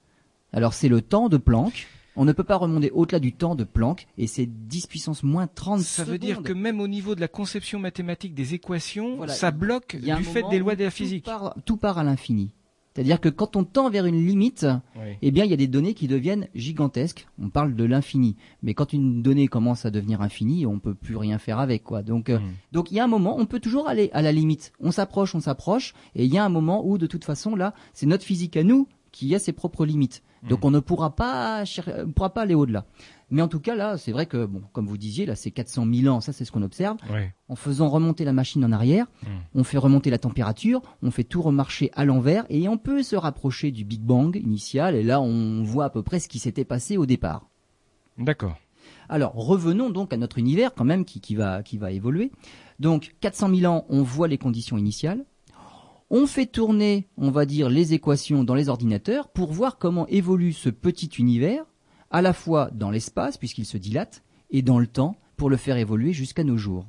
[0.51, 3.63] Alors c'est le temps de Planck, on ne peut pas remonter au-delà du temps de
[3.63, 7.21] Planck et c'est 10 puissance moins 30 Ça veut dire que même au niveau de
[7.21, 11.27] la conception mathématique des équations, ça bloque du fait des lois de la physique.
[11.65, 12.51] Tout part, à l'infini.
[12.93, 14.65] C'est-à-dire que quand on tend vers une limite,
[14.97, 15.13] Oui.
[15.21, 17.25] eh bien, il y a des données qui deviennent gigantesques.
[17.41, 18.35] On parle de l'infini.
[18.63, 22.03] Mais quand une donnée commence à devenir infinie, on peut plus rien faire avec, quoi.
[22.03, 22.51] Donc, euh, Mm.
[22.73, 24.73] donc il y a un moment, on peut toujours aller à la limite.
[24.81, 27.73] On s'approche, on s'approche, et il y a un moment où, de toute façon, là,
[27.93, 30.21] c'est notre physique à nous qui a ses propres limites.
[30.49, 30.65] Donc Mm.
[30.67, 32.85] on ne pourra pas, euh, pourra pas aller au-delà.
[33.29, 35.85] Mais en tout cas, là, c'est vrai que, bon, comme vous disiez, là, c'est 400
[35.91, 36.97] 000 ans, ça c'est ce qu'on observe.
[37.11, 37.21] Oui.
[37.47, 39.27] En faisant remonter la machine en arrière, Mm.
[39.55, 43.15] on fait remonter la température, on fait tout remarcher à l'envers, et on peut se
[43.15, 46.65] rapprocher du Big Bang initial, et là, on voit à peu près ce qui s'était
[46.65, 47.45] passé au départ.
[48.17, 48.57] D'accord.
[49.09, 52.31] Alors, revenons donc à notre univers quand même qui, qui va, qui va évoluer.
[52.79, 55.23] Donc, 400 000 ans, on voit les conditions initiales.
[56.13, 60.51] On fait tourner, on va dire, les équations dans les ordinateurs pour voir comment évolue
[60.51, 61.63] ce petit univers,
[62.09, 65.77] à la fois dans l'espace, puisqu'il se dilate, et dans le temps, pour le faire
[65.77, 66.85] évoluer jusqu'à nos jours.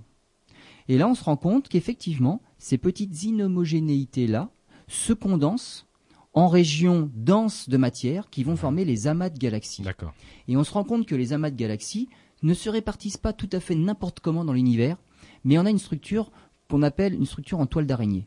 [0.88, 4.50] Et là, on se rend compte qu'effectivement, ces petites inhomogénéités-là
[4.88, 5.86] se condensent
[6.34, 9.82] en régions denses de matière qui vont former les amas de galaxies.
[9.82, 10.14] D'accord.
[10.48, 12.08] Et on se rend compte que les amas de galaxies
[12.42, 14.96] ne se répartissent pas tout à fait n'importe comment dans l'univers,
[15.44, 16.32] mais on a une structure
[16.68, 18.26] qu'on appelle une structure en toile d'araignée.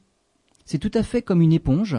[0.65, 1.95] C'est tout à fait comme une éponge.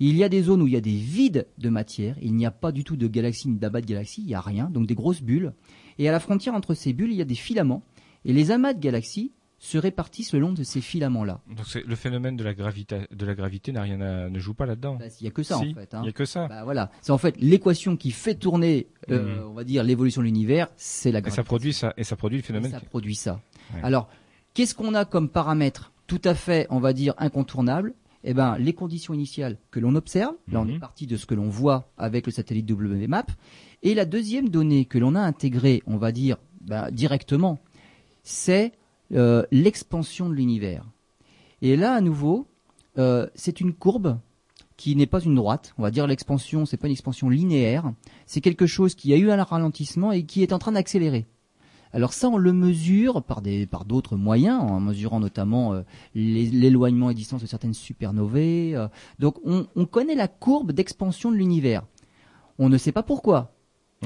[0.00, 2.46] Il y a des zones où il y a des vides de matière, il n'y
[2.46, 4.86] a pas du tout de galaxies ni d'amas de galaxies, il n'y a rien, donc
[4.88, 5.52] des grosses bulles.
[5.98, 7.82] Et à la frontière entre ces bulles, il y a des filaments.
[8.24, 11.40] Et les amas de galaxies se répartissent le long de ces filaments-là.
[11.56, 14.66] Donc le phénomène de la gravité de la gravité n'a rien à, ne joue pas
[14.66, 14.96] là-dedans.
[14.96, 15.94] Bah, Il n'y a que ça Si, en fait.
[15.94, 16.00] hein.
[16.02, 16.48] Il y a que ça.
[16.48, 19.48] Bah, voilà, c'est en fait l'équation qui fait tourner, euh, Mhm.
[19.50, 21.36] on va dire, l'évolution de l'univers, c'est la et gravité.
[21.36, 22.72] ça produit ça et ça produit le phénomène.
[22.72, 23.40] ça produit ça.
[23.72, 23.80] Ouais.
[23.84, 24.08] Alors,
[24.52, 27.94] qu'est-ce qu'on a comme paramètre tout à fait, on va dire, incontournable
[28.26, 30.34] Eh ben, les conditions initiales que l'on observe.
[30.50, 30.70] Là, on Mhm.
[30.76, 33.30] est parti de ce que l'on voit avec le satellite WMAP.
[33.82, 37.58] Et la deuxième donnée que l'on a intégrée, on va dire, bah, directement,
[38.22, 38.72] c'est
[39.12, 40.86] euh, l'expansion de l'univers.
[41.60, 42.46] Et là, à nouveau,
[42.96, 44.18] euh, c'est une courbe
[44.78, 45.74] qui n'est pas une droite.
[45.76, 47.92] On va dire l'expansion, c'est pas une expansion linéaire.
[48.26, 51.26] C'est quelque chose qui a eu un ralentissement et qui est en train d'accélérer.
[51.94, 55.82] Alors ça, on le mesure par des par d'autres moyens, en mesurant notamment euh,
[56.16, 58.74] l'éloignement et distance de certaines supernovae.
[58.74, 58.88] euh.
[59.20, 61.86] donc on, on connaît la courbe d'expansion de l'univers.
[62.58, 63.54] On ne sait pas pourquoi.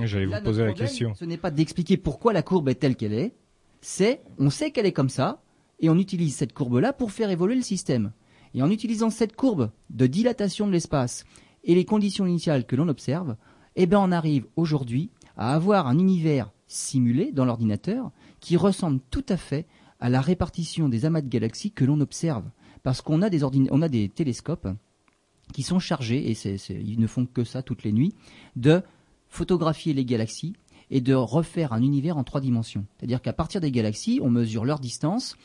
[0.04, 1.14] J'allais vous poser la question.
[1.14, 3.34] Ce n'est pas d'expliquer pourquoi la courbe est telle qu'elle est.
[3.80, 5.40] C'est, on sait qu'elle est comme ça,
[5.80, 8.12] et on utilise cette courbe-là pour faire évoluer le système.
[8.52, 11.24] Et en utilisant cette courbe de dilatation de l'espace
[11.64, 13.36] et les conditions initiales que l'on observe,
[13.76, 19.24] eh ben on arrive aujourd'hui à avoir un univers simulé dans l'ordinateur qui ressemble tout
[19.28, 19.66] à fait
[20.00, 22.44] à la répartition des amas de galaxies que l'on observe.
[22.82, 24.68] Parce qu'on a des, on a des télescopes
[25.52, 26.36] qui sont chargés, et
[26.70, 28.14] ils ne font que ça toutes les nuits,
[28.54, 28.82] de
[29.28, 30.54] photographier les galaxies
[30.90, 32.86] et de refaire un univers en trois dimensions.
[32.96, 35.36] C'est-à-dire qu'à partir des galaxies, on mesure leur distance.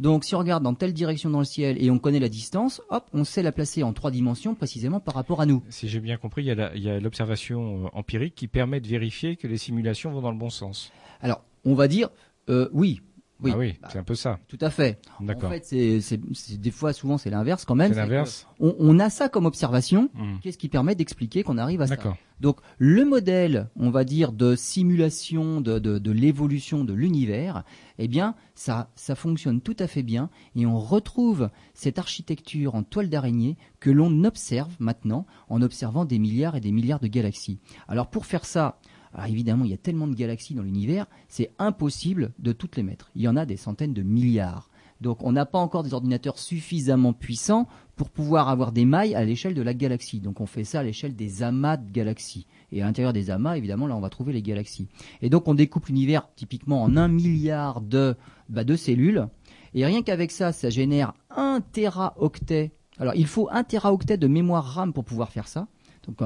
[0.00, 2.82] Donc si on regarde dans telle direction dans le ciel et on connaît la distance,
[2.90, 5.62] hop, on sait la placer en trois dimensions précisément par rapport à nous.
[5.68, 9.46] Si j'ai bien compris, il y a l'observation euh, empirique qui permet de vérifier que
[9.46, 10.90] les simulations vont dans le bon sens.
[11.20, 12.08] Alors, on va dire,
[12.48, 13.00] euh, oui,
[13.44, 14.38] oui, ah oui, bah, c'est un peu ça.
[14.48, 14.98] tout à fait.
[15.20, 15.64] En fait,
[16.00, 17.92] c'est, des fois, souvent, c'est l'inverse quand même.
[17.92, 18.46] c'est l'inverse.
[18.60, 20.10] On, on a ça comme observation.
[20.14, 20.38] Hmm.
[20.42, 22.16] Qu'est-ce qui permet d'expliquer qu'on arrive à ça D'accord.
[22.40, 27.64] Donc le modèle, on va dire, de simulation de, l'évolution de l'univers,
[27.98, 32.82] eh bien, ça, ça fonctionne tout à fait bien et on retrouve cette architecture en
[32.82, 37.60] toile d'araignée que l'on observe maintenant en observant des milliards et des milliards de galaxies.
[37.88, 38.78] Alors pour faire ça,
[39.14, 42.82] alors évidemment, il y a tellement de galaxies dans l'univers, c'est impossible de toutes les
[42.82, 43.10] mettre.
[43.14, 44.70] Il y en a des centaines de milliards.
[45.00, 49.24] Donc on n'a pas encore des ordinateurs suffisamment puissants pour pouvoir avoir des mailles à
[49.24, 50.20] l'échelle de la galaxie.
[50.20, 52.46] Donc on fait ça à l'échelle des amas de galaxies.
[52.72, 54.88] Et à l'intérieur des amas, évidemment, là on va trouver les galaxies.
[55.22, 58.16] Et donc on découpe l'univers typiquement en un milliard de,
[58.48, 59.28] bah, cellules.
[59.74, 62.72] Et rien qu'avec ça, ça génère un téraoctet.
[62.98, 65.68] Alors il faut un téraoctet de mémoire RAM pour pouvoir faire ça.
[66.06, 66.18] Donc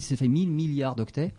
[0.00, 1.32] ça fait 1000 milliards d'octets.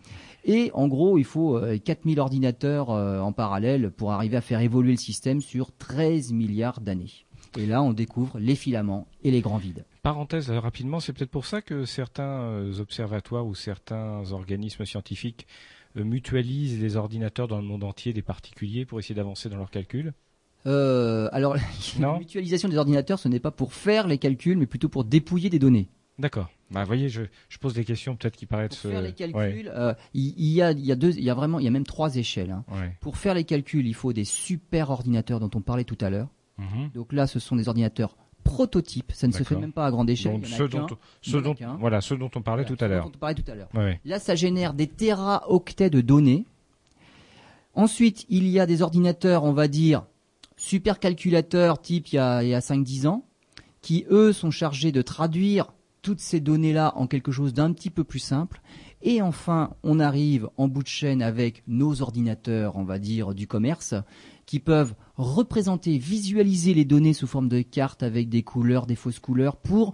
[0.44, 4.60] Et en gros, il faut euh, 4000 ordinateurs euh, en parallèle pour arriver à faire
[4.62, 7.12] évoluer le système sur 13 milliards d'années.
[7.58, 9.86] Et là, on découvre les filaments et les grands vides.
[10.04, 15.46] Parenthèse euh, rapidement, c'est peut-être pour ça que certains euh, observatoires ou certains organismes scientifiques
[15.98, 19.70] euh, mutualisent les ordinateurs dans le monde entier des particuliers pour essayer d'avancer dans leurs
[19.70, 20.14] calculs?
[20.66, 21.56] Euh, alors,
[22.00, 22.14] Non?
[22.14, 25.50] la mutualisation des ordinateurs, ce n'est pas pour faire les calculs, mais plutôt pour dépouiller
[25.50, 25.90] des données.
[26.22, 26.50] D'accord.
[26.70, 28.70] Bah, voyez, je, je pose des questions peut-être qui paraissent.
[28.78, 31.10] Pour faire euh, les calculs, ouais, euh, il, il y a, il y a deux,
[31.10, 32.52] il y a vraiment, il y a même trois échelles.
[32.52, 32.64] hein.
[32.72, 32.96] ouais.
[33.02, 36.30] Pour faire les calculs, il faut des super ordinateurs dont on parlait tout à l'heure.
[36.60, 36.92] Mhm.
[36.94, 39.12] Donc là, ce sont des ordinateurs prototypes.
[39.14, 40.34] Ça ne se fait même pas à grande échelle.
[40.34, 40.88] Donc il y en a ceux dont,
[41.22, 43.04] ceux dont, voilà, ceux dont on parlait Voilà, tout à ce l'heure.
[43.06, 43.70] dont on parlait tout à l'heure.
[43.74, 44.00] Ouais.
[44.06, 46.46] Là, ça génère des téraoctets de données.
[47.74, 50.04] Ensuite, il y a des ordinateurs, on va dire,
[50.58, 53.26] supercalculateurs type il y a, il y a 5-10 ans,
[53.82, 58.04] qui, eux, sont chargés de traduire toutes ces données-là en quelque chose d'un petit peu
[58.04, 58.62] plus simple.
[59.02, 63.48] Et enfin, on arrive en bout de chaîne avec nos ordinateurs, on va dire, du
[63.48, 63.96] commerce,
[64.46, 69.20] qui peuvent représenter, visualiser les données sous forme de cartes avec des couleurs, des fausses
[69.20, 69.94] couleurs, pour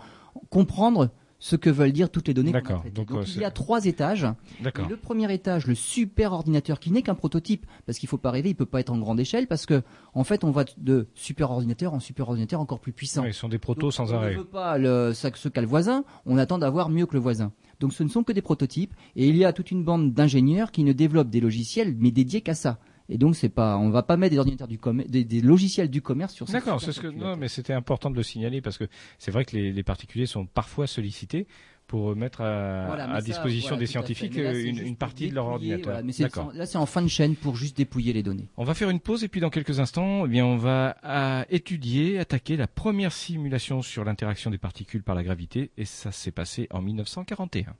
[0.49, 2.51] comprendre ce que veulent dire toutes les données.
[2.51, 2.83] D'accord.
[2.95, 4.27] Donc, donc euh, il y a trois étages.
[4.61, 4.87] D'accord.
[4.89, 8.49] Le premier étage, le super ordinateur, qui n'est qu'un prototype, parce qu'il faut pas rêver,
[8.49, 11.51] il peut pas être en grande échelle, parce que en fait, on va de super
[11.51, 13.23] ordinateur en super ordinateur encore plus puissant.
[13.25, 14.29] ils sont des protos sans arrêt.
[14.29, 17.19] On ne veut pas le, ce qu'a le voisin, on attend d'avoir mieux que le
[17.19, 17.51] voisin.
[17.79, 20.71] Donc ce ne sont que des prototypes, et il y a toute une bande d'ingénieurs
[20.71, 22.79] qui ne développent des logiciels, mais dédiés qu'à ça.
[23.09, 26.01] Et donc c'est pas, on va pas mettre des ordinateurs du commerce, des, logiciels du
[26.01, 26.45] commerce sur.
[26.45, 28.85] D'accord, c'est ce que non, mais c'était important de le signaler parce que
[29.17, 31.47] c'est vrai que les, les, particuliers sont parfois sollicités
[31.87, 36.01] pour mettre à, à disposition des scientifiques une, une, partie de leur ordinateur.
[36.03, 36.11] mais
[36.53, 38.49] là, c'est en fin de chaîne pour juste dépouiller les données.
[38.57, 41.45] On va faire une pause et puis dans quelques instants, eh bien, on va à
[41.49, 46.31] étudier, attaquer la première simulation sur l'interaction des particules par la gravité et ça s'est
[46.31, 47.73] passé en 1941.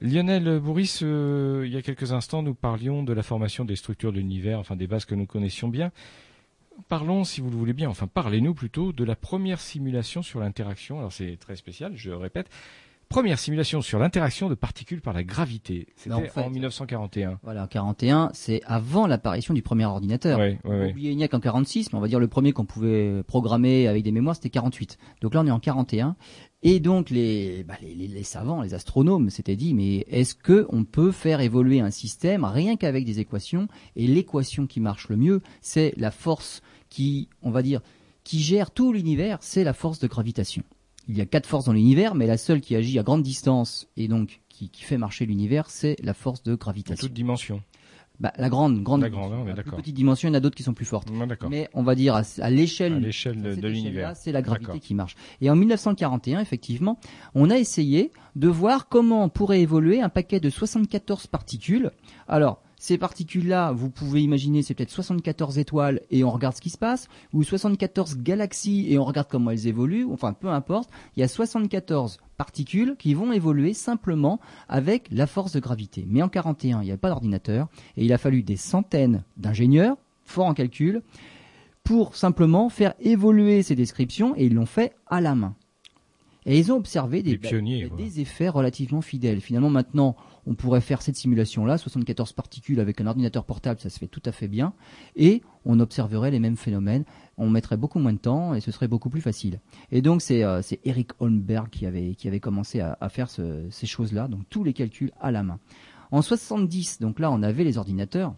[0.00, 4.12] Lionel Bourris, euh, il y a quelques instants, nous parlions de la formation des structures
[4.12, 5.90] de l'univers, enfin des bases que nous connaissions bien.
[6.86, 10.98] Parlons, si vous le voulez bien, enfin parlez-nous plutôt de la première simulation sur l'interaction.
[10.98, 12.48] Alors c'est très spécial, je répète.
[13.08, 15.86] Première simulation sur l'interaction de particules par la gravité.
[15.96, 17.40] C'était en, 1941.
[17.42, 20.38] Voilà, en 41, c'est avant l'apparition du premier ordinateur.
[20.38, 21.02] Oui, oui, oui.
[21.08, 24.02] Il n'y a qu'en 46, mais on va dire le premier qu'on pouvait programmer avec
[24.02, 24.98] des mémoires, c'était 48.
[25.22, 26.16] Donc là, on est en 41.
[26.62, 30.84] Et donc les, bah, les, les, savants, les astronomes s'étaient dit mais est-ce que on
[30.84, 33.68] peut faire évoluer un système rien qu'avec des équations?
[33.96, 37.80] Et l'équation qui marche le mieux, c'est la force qui, on va dire,
[38.24, 40.62] qui gère tout l'univers, c'est la force de gravitation.
[41.08, 43.88] Il y a quatre forces dans l'univers, mais la seule qui agit à grande distance
[43.96, 47.06] et donc qui, qui fait marcher l'univers, c'est la force de gravitation.
[47.06, 47.62] À toute dimension
[48.20, 50.56] bah, la grande, grande, la grande, hein, plus petite dimension, il y en a d'autres
[50.56, 51.08] qui sont plus fortes.
[51.48, 55.14] mais on va dire à, l'échelle, de, l'univers, c'est la gravité qui marche.
[55.40, 56.98] Et en 1941, effectivement,
[57.36, 61.92] on a essayé de voir comment pourrait évoluer un paquet de 74 particules.
[62.26, 66.70] Alors, ces particules-là, vous pouvez imaginer, c'est peut-être 74 étoiles et on regarde ce qui
[66.70, 71.20] se passe, ou 74 galaxies et on regarde comment elles évoluent, enfin peu importe, il
[71.20, 74.38] y a 74 particules qui vont évoluer simplement
[74.68, 76.06] avec la force de gravité.
[76.08, 79.96] Mais en 41, il n'y avait pas d'ordinateur et il a fallu des centaines d'ingénieurs,
[80.22, 81.02] forts en calcul,
[81.82, 85.56] pour simplement faire évoluer ces descriptions et ils l'ont fait à la main.
[86.46, 89.40] Et ils ont observé des, des effets relativement fidèles.
[89.40, 90.16] Finalement, maintenant,
[90.48, 94.22] on pourrait faire cette simulation-là, 74 particules avec un ordinateur portable, ça se fait tout
[94.24, 94.72] à fait bien,
[95.14, 97.04] et on observerait les mêmes phénomènes.
[97.36, 99.60] On mettrait beaucoup moins de temps et ce serait beaucoup plus facile.
[99.92, 104.26] Et donc c'est euh, Eric Holmberg qui avait, qui avait commencé à, faire ces choses-là,
[104.26, 105.58] donc tous les calculs à la main.
[106.10, 108.34] En 70, donc là on avait les ordinateurs,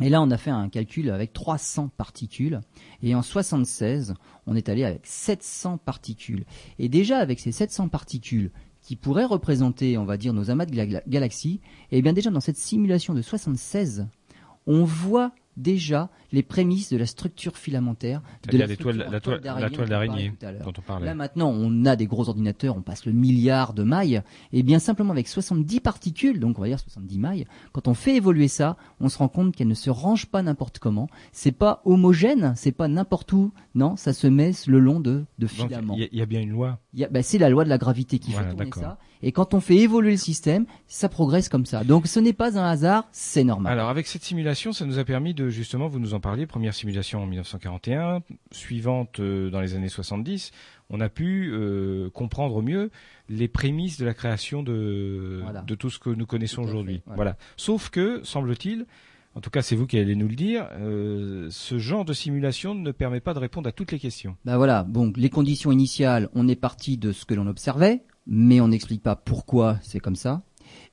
[0.00, 2.60] et là, on a fait un calcul avec 300 particules.
[3.02, 4.14] Et en 76,
[4.46, 6.44] on est allé avec 700 particules.
[6.78, 11.00] Et déjà, avec ces 700 particules, qui pourraient représenter, on va dire, nos amas de
[11.08, 11.60] galaxies,
[11.90, 14.06] et eh bien déjà dans cette simulation de 76,
[14.66, 20.32] on voit déjà les prémices de la structure filamentaire de la, toile, d'araignée
[20.64, 21.06] dont on parlait.
[21.06, 24.78] Là maintenant, on a des gros ordinateurs, on passe le milliard de mailles, et bien
[24.78, 28.76] simplement avec 70 particules, donc on va dire 70 mailles, quand on fait évoluer ça,
[29.00, 31.08] on se rend compte qu'elle ne se range pas n'importe comment.
[31.32, 35.46] C'est pas homogène, c'est pas n'importe où, non, ça se met le long de, de
[35.46, 35.94] filaments.
[35.96, 36.78] Il y, a bien une loi.
[37.10, 38.98] Ben, c'est la loi de la gravité qui fait tourner ça.
[39.22, 41.82] Et quand on fait évoluer le système, ça progresse comme ça.
[41.84, 43.72] Donc ce n'est pas un hasard, c'est normal.
[43.72, 46.74] Alors avec cette simulation, ça nous a permis de justement, vous nous en parliez, première
[46.74, 50.52] simulation en 1941, suivante euh, dans les années 70,
[50.90, 52.90] on a pu euh, comprendre mieux
[53.28, 57.02] les prémices de la création de, de tout ce que nous connaissons aujourd'hui.
[57.06, 57.36] Voilà.
[57.56, 58.86] Sauf que, semble-t-il,
[59.34, 60.68] en tout cas, c'est vous qui allez nous le dire.
[60.72, 64.36] Euh, ce genre de simulation ne permet pas de répondre à toutes les questions.
[64.44, 64.84] Ben voilà.
[64.84, 69.02] Donc, les conditions initiales, on est parti de ce que l'on observait mais on n'explique
[69.02, 70.42] pas pourquoi c'est comme ça.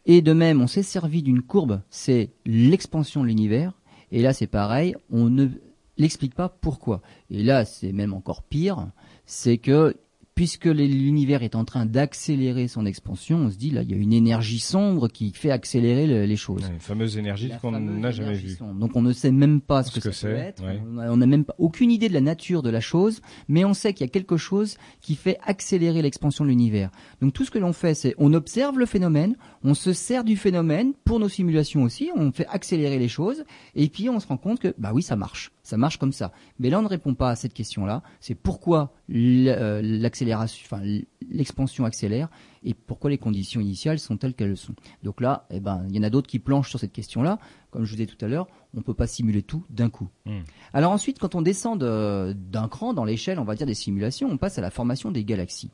[0.05, 3.73] Et de même, on s'est servi d'une courbe, c'est l'expansion de l'univers.
[4.15, 5.49] Et là, c'est pareil, on ne
[5.97, 7.01] l'explique pas pourquoi.
[7.29, 8.87] Et là, c'est même encore pire,
[9.25, 9.97] c'est que
[10.35, 13.97] puisque l'univers est en train d'accélérer son expansion, on se dit là, il y a
[13.97, 16.69] une énergie sombre qui fait accélérer les choses.
[16.69, 18.57] une fameuse énergie qu'on n'a jamais vue.
[18.77, 20.61] Donc on ne sait même pas ce, que, ça peut être.
[20.97, 23.93] On n'a même pas aucune idée de la nature de la chose, mais on sait
[23.93, 26.91] qu'il y a quelque chose qui fait accélérer l'expansion de l'univers.
[27.21, 30.35] Donc tout ce que l'on fait, c'est on observe le phénomène, on se sert du
[30.35, 34.37] phénomène pour nos simulations aussi, on fait accélérer les choses, et puis on se rend
[34.37, 35.51] compte que bah oui, ça marche.
[35.65, 36.31] Ça marche comme ça.
[36.59, 38.03] Mais là, on ne répond pas à cette question-là.
[38.19, 40.83] C'est pourquoi euh, l'accélération, enfin,
[41.27, 42.29] l'expansion accélère
[42.63, 44.75] et pourquoi les conditions initiales sont telles qu'elles sont.
[45.01, 47.39] Donc là, eh ben, il y en a d'autres qui planchent sur cette question-là.
[47.71, 50.07] Comme je vous disais tout à l'heure, on ne peut pas simuler tout d'un coup.
[50.27, 50.41] Hmm.
[50.71, 54.37] Alors ensuite, quand on descend d'un cran dans l'échelle, on va dire des simulations, on
[54.37, 55.71] passe à la formation des galaxies.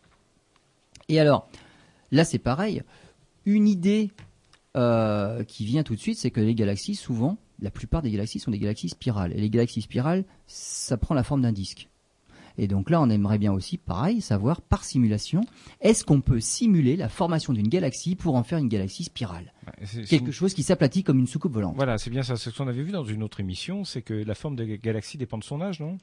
[1.09, 1.49] Et alors,
[2.11, 2.81] là, c'est pareil.
[3.45, 4.09] Une idée
[4.77, 8.39] euh, qui vient tout de suite, c'est que les galaxies, souvent, la plupart des galaxies
[8.39, 9.33] sont des galaxies spirales.
[9.33, 11.87] Et les galaxies spirales, ça prend la forme d'un disque.
[12.57, 15.41] Et donc là, on aimerait bien aussi, pareil, savoir par simulation,
[15.79, 19.53] est-ce qu'on peut simuler la formation d'une galaxie pour en faire une galaxie spirale
[20.09, 21.75] Quelque chose qui s'aplatit comme une soucoupe volante.
[21.75, 22.35] Voilà, c'est bien ça.
[22.35, 25.17] C'est ce qu'on avait vu dans une autre émission, c'est que la forme de galaxie
[25.17, 25.97] dépend de son âge, non?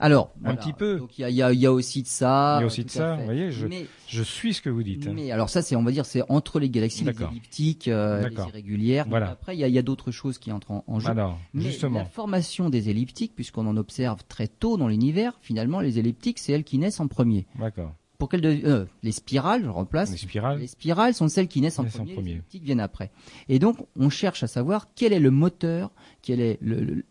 [0.00, 1.00] Alors, un petit peu.
[1.18, 2.56] il y a, aussi de ça.
[2.58, 3.16] Il y a aussi de ça.
[3.16, 5.06] Vous voyez, je, suis ce que vous dites.
[5.06, 8.36] Mais alors ça, c'est on va dire, c'est entre les galaxies les elliptiques, euh, les
[8.36, 9.06] irrégulières.
[9.14, 11.08] Après, il y a, d'autres choses qui entrent en, jeu.
[11.08, 12.00] Alors, mais justement.
[12.00, 16.52] la formation des elliptiques, puisqu'on en observe très tôt dans l'univers, finalement, les elliptiques, c'est
[16.52, 17.46] elles qui naissent en premier.
[17.58, 20.12] D'accord pour qu'elles euh, les spirales, je remplace.
[20.12, 20.60] Les spirales.
[20.60, 23.10] Les spirales sont celles qui naissent en premier, Les viennent après.
[23.48, 26.60] Et donc, on cherche à savoir quel est le moteur, quelle est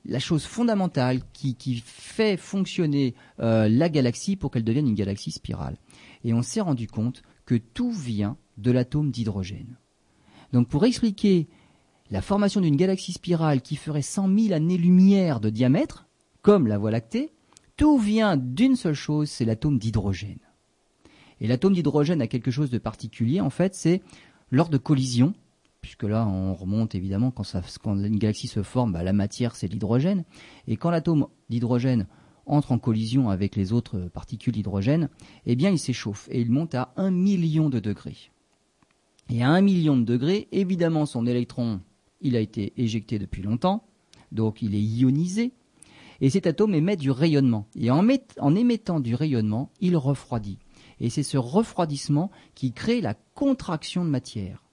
[0.05, 5.31] la chose fondamentale qui, qui fait fonctionner euh, la galaxie pour qu'elle devienne une galaxie
[5.31, 5.77] spirale.
[6.23, 9.77] Et on s'est rendu compte que tout vient de l'atome d'hydrogène.
[10.53, 11.47] Donc, pour expliquer
[12.11, 16.07] la formation d'une galaxie spirale qui ferait 100 000 années-lumière de diamètre,
[16.43, 17.33] comme la Voie lactée,
[17.77, 20.37] tout vient d'une seule chose, c'est l'atome d'hydrogène.
[21.41, 24.01] Et l'atome d'hydrogène a quelque chose de particulier, en fait, c'est
[24.51, 25.33] lors de collision,
[25.81, 30.25] puisque là on remonte évidemment quand, une galaxie se forme, bah, la matière c'est l'hydrogène,
[30.67, 32.07] et quand l'atome d'hydrogène
[32.45, 35.09] entre en collision avec les autres particules d'hydrogène,
[35.45, 38.31] eh bien il s'échauffe et il monte à un million de degrés.
[39.29, 41.81] Et à un million de degrés, évidemment son électron,
[42.21, 43.83] il a été éjecté depuis longtemps,
[44.31, 45.53] donc il est ionisé,
[46.21, 47.67] et cet atome émet du rayonnement.
[47.75, 50.57] Et en émettant du rayonnement, il refroidit.
[50.99, 54.63] Et c'est ce refroidissement qui crée la contraction de matière.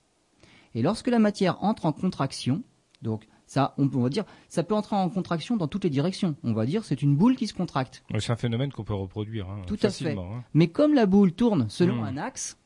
[0.74, 2.62] Et lorsque la matière entre en contraction,
[3.02, 6.34] donc ça, on, va dire, ça peut entrer en contraction dans toutes les directions.
[6.42, 8.02] On va dire, c'est une boule qui se contracte.
[8.18, 9.48] c'est un phénomène qu'on peut reproduire.
[9.48, 10.18] Hein, tout à fait.
[10.18, 10.44] Hein.
[10.52, 12.04] Mais comme la boule tourne selon hmm.
[12.04, 12.58] un axe,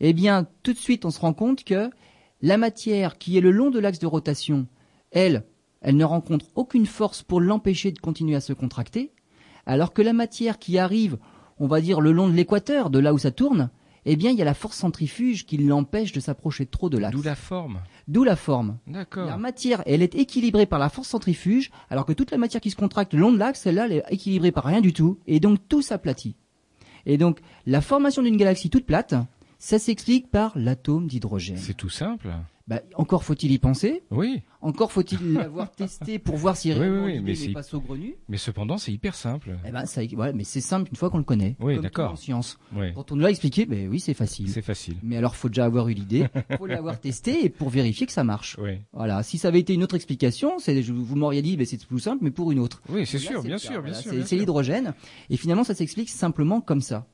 [0.00, 1.90] eh bien, tout de suite, on se rend compte que
[2.42, 4.68] la matière qui est le long de l'axe de rotation,
[5.10, 5.44] elle,
[5.80, 9.12] elle ne rencontre aucune force pour l'empêcher de continuer à se contracter,
[9.66, 11.18] alors que la matière qui arrive
[11.58, 13.70] on va dire, le long de l'équateur, de là où ça tourne,
[14.06, 17.14] eh bien, il y a la force centrifuge qui l'empêche de s'approcher trop de l'axe.
[17.14, 17.80] D'où la forme.
[18.06, 18.78] D'où la forme.
[18.86, 19.26] D'accord.
[19.26, 22.70] La matière, elle est équilibrée par la force centrifuge, alors que toute la matière qui
[22.70, 25.40] se contracte le long de l'axe, celle-là, elle est équilibrée par rien du tout, et
[25.40, 26.36] donc tout s'aplatit.
[27.06, 29.14] Et donc, la formation d'une galaxie toute plate,
[29.58, 31.56] ça s'explique par l'atome d'hydrogène.
[31.56, 32.28] C'est tout simple.
[32.66, 34.02] Bah, encore faut-il y penser.
[34.10, 34.40] Oui.
[34.62, 38.16] Encore faut-il l'avoir testé pour voir si réellement oui, mais pas saugrenu.
[38.28, 39.58] Mais cependant, c'est hyper simple.
[39.66, 40.00] Eh ben, ça,
[40.34, 41.56] mais c'est simple une fois qu'on le connaît.
[41.60, 42.12] Oui, d'accord.
[42.12, 42.58] En science.
[42.94, 44.48] Quand on nous l'a expliqué, ben oui, c'est facile.
[44.48, 44.96] C'est facile.
[45.02, 46.26] Mais alors, faut déjà avoir eu l'idée,
[46.58, 48.56] faut l'avoir testé et pour vérifier que ça marche.
[48.58, 48.78] Oui.
[48.94, 49.22] Voilà.
[49.22, 52.24] Si ça avait été une autre explication, c'est, vous m'auriez dit, ben, c'est plus simple,
[52.24, 52.80] mais pour une autre.
[52.88, 54.12] Oui, c'est sûr, bien sûr, bien sûr.
[54.24, 54.94] C'est l'hydrogène.
[55.28, 57.06] Et finalement, ça s'explique simplement comme ça.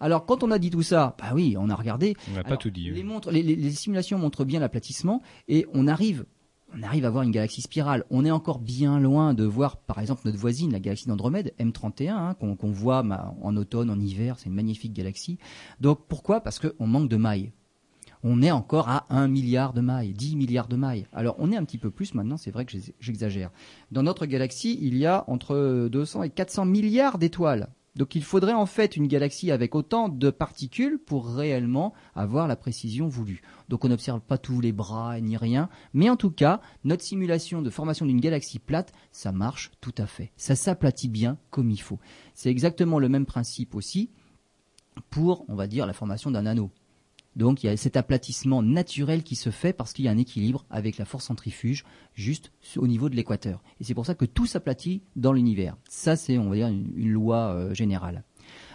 [0.00, 2.16] Alors quand on a dit tout ça, bah oui, on a regardé.
[2.30, 2.90] On n'a pas tout dit.
[3.30, 6.24] Les, simulations montrent bien l'aplatissement et on arrive
[6.72, 8.04] on arrive à voir une galaxie spirale.
[8.10, 12.10] On est encore bien loin de voir, par exemple, notre voisine, la galaxie d'Andromède, M31,
[12.10, 13.04] hein, qu'on voit
[13.42, 14.38] en automne, en hiver.
[14.38, 15.38] C'est une magnifique galaxie.
[15.80, 16.40] Donc pourquoi?
[16.40, 17.50] Parce qu'on manque de mailles.
[18.22, 21.06] On est encore à 1 milliard de mailles, 10 milliards de mailles.
[21.12, 23.50] Alors on est un petit peu plus maintenant, c'est vrai que j'exagère.
[23.90, 27.70] Dans notre galaxie, il y a entre 200 et 400 milliards d'étoiles.
[28.00, 32.56] Donc il faudrait en fait une galaxie avec autant de particules pour réellement avoir la
[32.56, 33.42] précision voulue.
[33.68, 37.60] Donc on n'observe pas tous les bras ni rien, mais en tout cas, notre simulation
[37.60, 40.32] de formation d'une galaxie plate, ça marche tout à fait.
[40.38, 41.98] Ça s'aplatit bien comme il faut.
[42.32, 44.08] C'est exactement le même principe aussi
[45.10, 46.70] pour, on va dire, la formation d'un anneau.
[47.36, 50.18] Donc il y a cet aplatissement naturel qui se fait parce qu'il y a un
[50.18, 53.62] équilibre avec la force centrifuge juste au niveau de l'équateur.
[53.80, 55.76] Et c'est pour ça que tout s'aplatit dans l'univers.
[55.88, 58.24] Ça c'est, on va dire, une, loi euh, générale.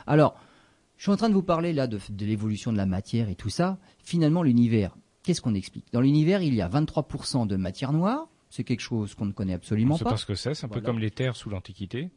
[0.07, 0.35] Alors,
[0.97, 3.35] je suis en train de vous parler là de, de l'évolution de la matière et
[3.35, 3.77] tout ça.
[3.99, 5.85] Finalement, l'univers, qu'est-ce qu'on explique?
[5.91, 9.53] Dans l'univers, il y a 23% de matière noire, c'est quelque chose qu'on ne connaît
[9.53, 9.99] absolument pas.
[9.99, 12.09] C'est parce que c'est, c'est un peu comme l'éther sous l'Antiquité.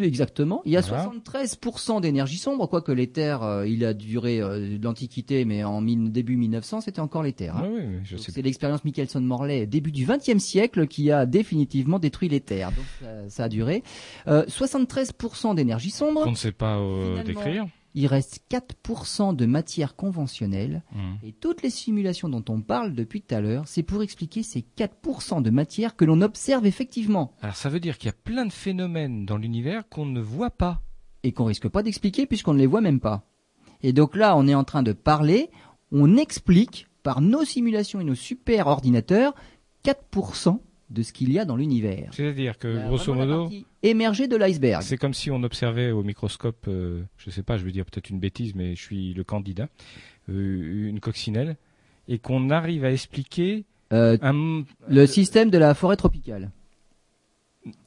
[0.00, 0.62] Exactement.
[0.64, 5.64] Il y a 73% d'énergie sombre, quoique l'éther, euh, il a duré euh, l'Antiquité, mais
[5.64, 7.56] en début 1900, c'était encore l'éther.
[7.56, 7.68] Hein.
[7.70, 12.70] oui, je sais c'est l'expérience Michelson-Morley, début du XXe siècle, qui a définitivement détruit l'éther.
[12.72, 13.82] Donc ça, a duré.
[14.26, 16.24] 73% euh, d'énergie sombre.
[16.24, 16.78] Qu'on ne sait pas
[17.24, 17.66] décrire.
[17.98, 20.82] Il reste 4% de matière conventionnelle.
[20.92, 21.26] Mmh.
[21.26, 24.64] Et toutes les simulations dont on parle depuis tout à l'heure, c'est pour expliquer ces
[24.76, 28.46] 4% de matière que l'on observe effectivement Alors ça veut dire qu'il y a plein
[28.46, 30.80] de phénomènes dans l'univers qu'on ne voit pas.
[31.24, 33.24] et qu'on risque pas d'expliquer puisqu'on ne les voit même pas.
[33.82, 35.50] Et donc là, on est en train de parler,
[35.90, 39.34] on explique par nos simulations et nos super ordinateurs
[39.84, 40.60] 4%
[40.90, 42.08] de ce qu'il y a dans l'univers.
[42.12, 43.50] C'est-à-dire que grosso modo,
[43.82, 44.82] émergée de l'iceberg.
[44.82, 48.10] c'est comme si on observait au microscope, euh, je sais pas, je veux dire peut-être
[48.10, 49.68] une bêtise, mais je suis le candidat,
[50.30, 51.56] euh, une coccinelle,
[52.08, 56.50] et qu'on arrive à expliquer Euh, un, le système de la forêt tropicale.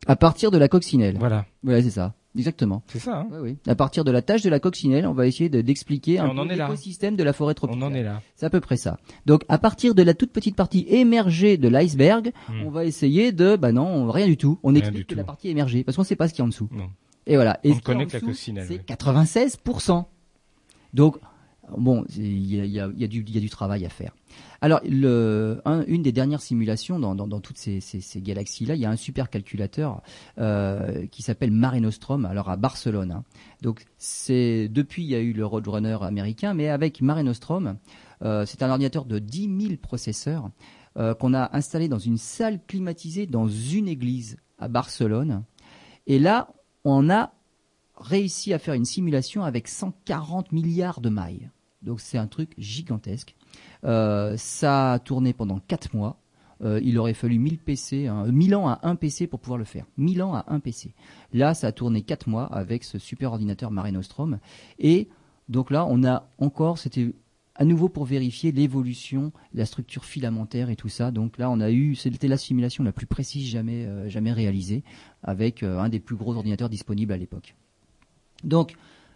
[0.08, 1.18] À partir de la coccinelle.
[1.20, 2.14] voilà, Ouais, c'est ça.
[2.38, 2.82] Exactement.
[2.88, 3.20] c'est ça.
[3.20, 3.28] hein.
[3.32, 3.58] Oui, oui.
[3.68, 6.44] À partir de la tâche de la coccinelle, on va essayer de- d'expliquer un peu
[6.48, 7.84] l'écosystème de la forêt tropicale.
[7.84, 8.22] on en est là.
[8.36, 8.98] C'est à peu près ça.
[9.26, 12.64] Donc, à partir de la toute petite partie émergée de l'iceberg, Hmm.
[12.66, 14.60] on va essayer de, bah non, rien du tout.
[14.64, 15.18] On Rien explique que tout.
[15.18, 16.70] la partie émergée, parce qu'on sait pas ce qu'il y a en dessous.
[16.72, 16.90] Non.
[17.28, 17.60] Et voilà.
[17.64, 18.82] Et On ce connaît en que la coccinelle, C'est oui.
[18.86, 20.06] 96%.
[20.94, 21.18] Donc,
[21.78, 24.14] bon, il y a, du, travail à faire.
[24.62, 27.82] Alors, une des dernières simulations dans, toutes ces,
[28.18, 30.02] galaxies-là, il y a un supercalculateur
[30.38, 33.12] euh, qui s'appelle Mare Nostrum, alors à Barcelone.
[33.12, 33.24] hein.
[33.62, 33.86] Donc,
[34.28, 37.78] depuis il y a eu le Roadrunner américain, mais avec Mare Nostrum,
[38.24, 40.50] euh, c'est un ordinateur de 10 000 processeurs
[40.98, 45.44] euh, qu'on a installé dans une salle climatisée dans une église à Barcelone.
[46.06, 46.50] Et là,
[46.84, 47.34] on a
[47.96, 51.50] réussi à faire une simulation avec 140 milliards de mailles.
[51.82, 53.36] Donc c'est un truc gigantesque.
[53.84, 56.18] Euh, ça a tourné pendant 4 mois.
[56.64, 59.66] Euh, il aurait fallu 1000 PC, hein, 1000 ans à un PC pour pouvoir le
[59.66, 59.86] faire.
[59.98, 60.94] 1000 ans à un PC.
[61.34, 64.40] Là, ça a tourné 4 mois avec ce super ordinateur Mare Nostrum.
[64.78, 65.10] Et
[65.50, 67.14] donc là, on a encore, c'était
[67.56, 71.10] à nouveau pour vérifier l'évolution, la structure filamentaire et tout ça.
[71.10, 74.84] Donc là, on a eu, c'était la simulation la plus précise jamais, euh, jamais réalisée,
[75.24, 77.56] avec un des plus gros ordinateurs disponibles à l'époque.
[78.44, 78.74] Donc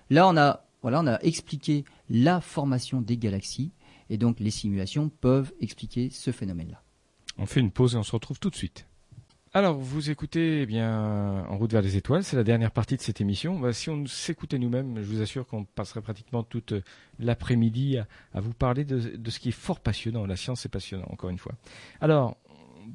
[0.09, 3.71] là, on a, voilà, on a expliqué la formation des galaxies,
[4.11, 6.83] et donc les simulations peuvent expliquer ce phénomène-là.
[7.39, 8.85] On fait une pause et on se retrouve tout de suite.
[9.55, 13.01] Alors, vous écoutez eh bien En route vers les étoiles, c'est la dernière partie de
[13.01, 13.57] cette émission.
[13.57, 16.83] Bah, si on s'écoutait nous-mêmes, je vous assure qu'on passerait pratiquement toute euh,
[17.17, 20.27] l'après-midi à, vous parler de, de ce qui est fort passionnant.
[20.27, 21.53] La science est passionnant, encore une fois.
[21.99, 22.37] Alors,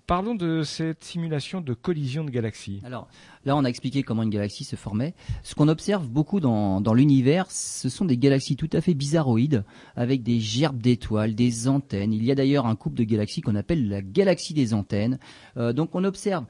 [0.07, 2.81] parlons de cette simulation de collision de galaxies.
[2.85, 3.09] Alors
[3.45, 5.15] là, on a expliqué comment une galaxie se formait.
[5.43, 9.65] Ce qu'on observe beaucoup dans, l'univers, ce sont des galaxies tout à fait bizarroïdes,
[9.97, 12.13] avec des gerbes d'étoiles, des antennes.
[12.13, 15.19] Il y a d'ailleurs un couple de galaxies qu'on appelle la galaxie des antennes.
[15.57, 16.45] Euh, donc on observe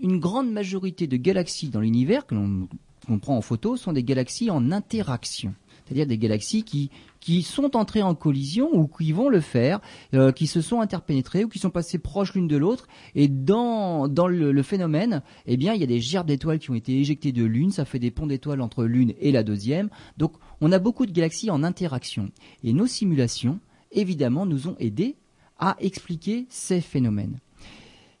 [0.00, 4.50] une grande majorité de galaxies dans l'univers que l'on prend en photo sont des galaxies
[4.50, 5.54] en interaction.
[5.84, 9.80] C'est-à-dire des galaxies qui, sont entrées en collision ou qui vont le faire,
[10.14, 12.88] euh, qui se sont interpénétrées ou qui sont passées proches l'une de l'autre.
[13.14, 16.98] Et dans, le phénomène, eh bien, il y a des gerbes d'étoiles qui ont été
[16.98, 19.88] éjectées de l'une, ça fait des ponts d'étoiles entre l'une et la deuxième.
[20.16, 22.30] Donc, on a beaucoup de galaxies en interaction.
[22.64, 23.60] Et nos simulations,
[23.92, 25.16] évidemment, nous ont aidés
[25.58, 27.38] à expliquer ces phénomènes.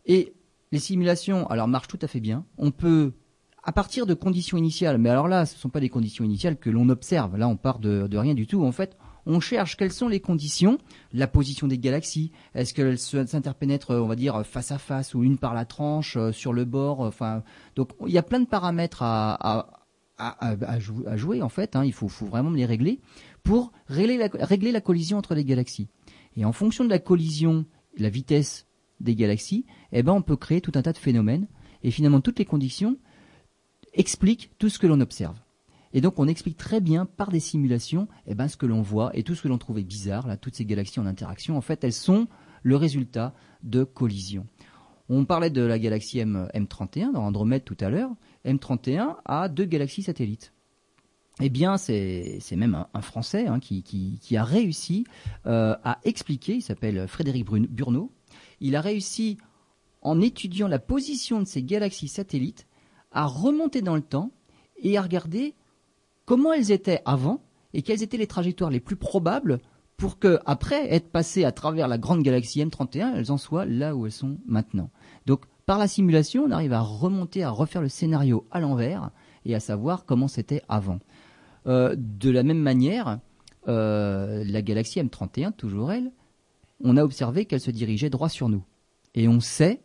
[0.06, 0.32] Et
[0.70, 2.44] les simulations, alors, marchent tout à fait bien.
[2.56, 3.12] On peut,
[3.64, 6.56] à partir de conditions initiales, mais alors là, ce ne sont pas des conditions initiales
[6.56, 7.36] que l'on observe.
[7.36, 8.64] Là, on part de, rien du tout.
[8.64, 10.78] En fait, on cherche quelles sont les conditions,
[11.12, 15.38] la position des galaxies, est-ce qu'elles s'interpénètrent, on va dire, face à face ou une
[15.38, 17.44] par la tranche, euh, sur le bord, enfin,
[17.76, 19.66] donc il y a plein de paramètres à, à,
[20.18, 22.98] à, à- à jou- à jouer en fait, hein, il faut, faut vraiment les régler
[23.44, 25.88] pour régler la, régler la collision entre les galaxies.
[26.36, 27.64] Et en fonction de la collision,
[27.96, 28.66] la vitesse
[28.98, 31.46] des galaxies, eh ben on peut créer tout un tas de phénomènes
[31.84, 32.96] et finalement toutes les conditions
[33.94, 35.38] expliquent tout ce que l'on observe.
[35.92, 39.10] Et donc on explique très bien par des simulations eh ben, ce que l'on voit
[39.14, 41.84] et tout ce que l'on trouvait bizarre, là, toutes ces galaxies en interaction, en fait
[41.84, 42.28] elles sont
[42.62, 44.46] le résultat de collisions.
[45.08, 48.10] On parlait de la galaxie M, M31 dans Andromède tout à l'heure.
[48.46, 50.52] M31 a deux galaxies satellites.
[51.40, 55.04] Eh bien, c'est même un, Français hein, qui, a réussi
[55.46, 58.12] euh, à expliquer, il s'appelle Frédéric Burneau,
[58.60, 59.38] il a réussi,
[60.02, 62.66] en étudiant la position de ces galaxies satellites,
[63.12, 64.30] à remonter dans le temps
[64.78, 65.54] et à regarder
[66.24, 67.42] comment elles étaient avant
[67.74, 69.60] et quelles étaient les trajectoires les plus probables
[69.96, 73.94] pour que, après être passées à travers la grande galaxie M31, elles en soient là
[73.94, 74.90] où elles sont maintenant.
[75.26, 79.10] Donc, par la simulation, on arrive à remonter, à refaire le scénario à l'envers
[79.44, 80.98] et à savoir comment c'était avant.
[81.68, 83.20] Euh, de la même manière,
[83.68, 86.10] euh, la galaxie M31, toujours elle,
[86.82, 88.64] on a observé qu'elle se dirigeait droit sur nous.
[89.14, 89.82] Et on sait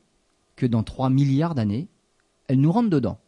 [0.55, 1.89] que dans 3 milliards d'années,
[2.47, 3.19] elle nous rentre dedans.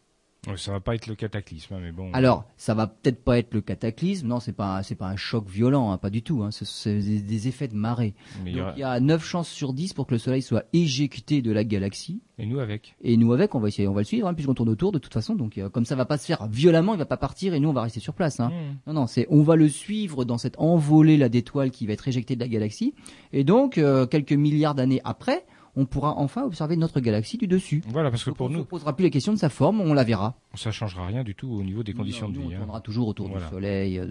[0.56, 2.10] ça va pas être le cataclysme, hein, mais bon.
[2.12, 4.26] Alors, ça va peut-être pas être le cataclysme.
[4.26, 6.42] Non, c'est pas c'est pas un choc violent, hein, pas du tout.
[6.42, 8.14] Hein, c'est des, effets de marée.
[8.46, 11.64] il y a 9 chances sur 10 pour que le Soleil soit éjecté de la
[11.64, 12.22] galaxie.
[12.38, 12.96] Et nous avec.
[13.02, 14.98] Et nous avec, on va essayer, on va le suivre, hein, puisqu'on tourne autour de
[14.98, 15.34] toute façon.
[15.34, 17.68] Donc, euh, comme ça va pas se faire violemment, il va pas partir et nous
[17.68, 18.40] on va rester sur place.
[18.40, 18.48] Hein.
[18.48, 18.76] Mmh.
[18.86, 22.08] Non, non, c'est on va le suivre dans cette envolée là d'étoiles qui va être
[22.08, 22.94] éjectée de la galaxie.
[23.34, 25.44] Et donc, euh, quelques milliards d'années après
[25.76, 27.82] on pourra enfin observer notre galaxie du dessus.
[27.88, 29.94] Voilà, parce que pour nous, on ne posera plus la question de sa forme, on
[29.94, 30.36] la verra.
[30.54, 32.44] Ça changera rien du tout au niveau des conditions de vie.
[32.44, 32.58] On hein.
[32.58, 33.98] tournera toujours autour du Soleil.
[33.98, 34.06] Euh,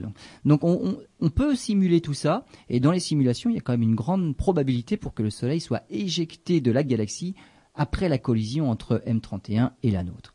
[0.46, 3.84] donc on, peut simuler tout ça, et dans les simulations, il y a quand même
[3.84, 7.36] une grande probabilité pour que le Soleil soit éjecté de la galaxie
[7.76, 10.34] après la collision entre M31 et la nôtre.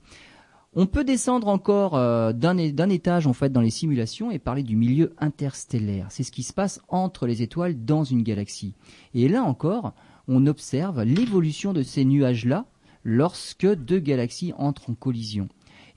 [0.77, 4.75] On peut descendre encore euh, d'un étage en fait dans les simulations et parler du
[4.75, 6.07] milieu interstellaire.
[6.11, 8.75] C'est ce qui se passe entre les étoiles dans une galaxie.
[9.15, 9.95] Et là encore,
[10.29, 12.67] on observe l'évolution de ces nuages-là
[13.05, 15.49] lorsque deux galaxies entrent en collision.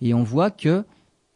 [0.01, 0.85] Et on voit que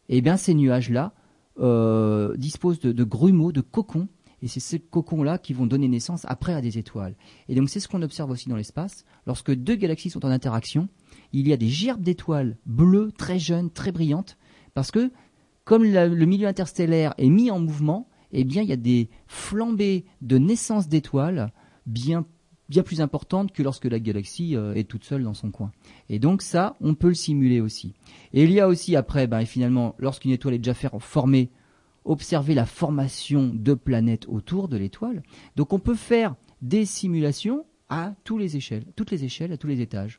[0.08, 1.14] eh bien, ces nuages-là
[1.58, 4.08] euh, disposent de, grumeaux, de cocons,
[4.42, 7.14] et c'est ces cocons-là qui vont donner naissance après à des étoiles.
[7.48, 9.04] Et donc c'est ce qu'on observe aussi dans l'espace.
[9.26, 10.88] Lorsque deux galaxies sont en interaction,
[11.32, 14.36] il y a des gerbes d'étoiles bleues, très jeunes, très brillantes,
[14.74, 15.12] parce que
[15.64, 20.04] comme le milieu interstellaire est mis en mouvement, eh bien il y a des flambées
[20.20, 21.52] de naissance d'étoiles
[21.86, 22.26] bien
[22.72, 25.72] bien plus importante que lorsque la galaxie euh, est toute seule dans son coin.
[26.08, 27.92] Et donc ça, on peut le simuler aussi.
[28.32, 31.50] Et il y a aussi après, ben, finalement, lorsqu'une étoile est déjà formée,
[32.04, 35.22] observer la formation de planètes autour de l'étoile.
[35.54, 39.66] Donc on peut faire des simulations à toutes les échelles, toutes les échelles, à tous
[39.66, 40.18] les étages.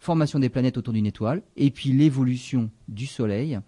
[0.00, 3.60] Formation des planètes autour d'une étoile, et puis l'évolution du Soleil.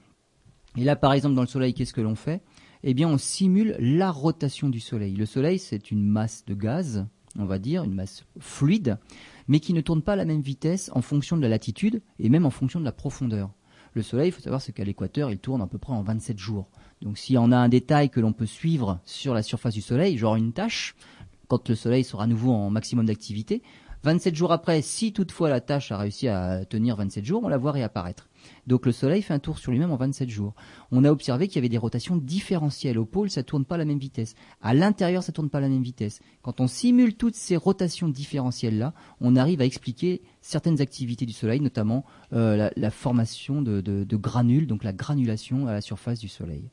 [0.77, 2.43] Et là, par exemple, dans le Soleil, qu'est-ce que l'on fait?
[2.83, 5.15] Eh bien, on simule la rotation du Soleil.
[5.15, 7.07] Le Soleil, c'est une masse de gaz
[7.39, 8.99] on va dire, une masse fluide,
[9.49, 12.29] mais qui ne tourne pas à la même vitesse en fonction de la latitude et
[12.29, 13.51] même en fonction de la profondeur.
[13.93, 16.69] Le Soleil, il faut savoir, qu'à l'équateur, il tourne à peu près en 27 jours.
[17.01, 20.19] Donc si on a un détail que l'on peut suivre sur la surface du Soleil,
[20.19, 20.97] genre une tâche,
[21.49, 23.63] quand le Soleil sera à nouveau en maximum d'activité,
[24.03, 27.57] 27 jours après, si toutefois la tâche a réussi à tenir 27 jours, on la
[27.57, 28.29] voit réapparaître.
[28.67, 30.55] Donc le Soleil fait un tour sur lui-même en 27 jours.
[30.91, 32.99] On a observé qu'il y avait des rotations différentielles.
[32.99, 34.35] Au pôle, ça tourne pas à la même vitesse.
[34.63, 36.21] À l'intérieur, ça tourne pas à la même vitesse.
[36.43, 41.61] Quand on simule toutes ces rotations différentielles-là, on arrive à expliquer certaines activités du Soleil,
[41.61, 46.71] notamment euh, la, formation de, de granules, donc la granulation à la surface du Soleil.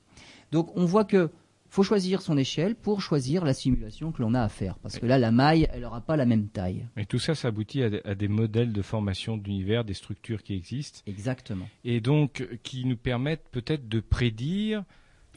[0.51, 1.29] Donc on voit que
[1.71, 4.77] faut choisir son échelle pour choisir la simulation que l'on a à faire.
[4.79, 6.85] Parce que là, la maille, elle n'aura pas la même taille.
[6.97, 10.99] Et tout ça, ça aboutit à, des modèles de formation d'univers, des structures qui existent.
[11.07, 11.67] Exactement.
[11.85, 14.83] Et donc, qui nous permettent peut-être de prédire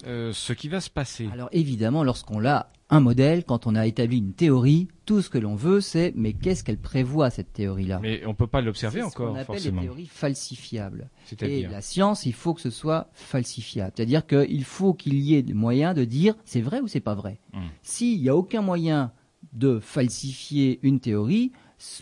[0.06, 1.28] euh, ce qui va se passer.
[1.32, 5.38] Alors évidemment, lorsqu'on a un modèle, quand on a établi une théorie, tout ce que
[5.38, 8.00] l'on veut, c'est mais qu'est-ce qu'elle prévoit cette théorie-là?
[8.02, 9.32] Mais on peut pas l'observer encore.
[9.32, 11.10] On appelle les théories falsifiables.
[11.40, 13.92] Et la science, il faut que ce soit falsifiable.
[13.96, 17.14] C'est-à-dire qu'il faut qu'il y ait des moyens de dire c'est vrai ou c'est pas
[17.14, 17.40] vrai.
[17.52, 17.62] Hmm.
[17.82, 19.12] S'il n'y a aucun moyen
[19.52, 21.52] de falsifier une théorie,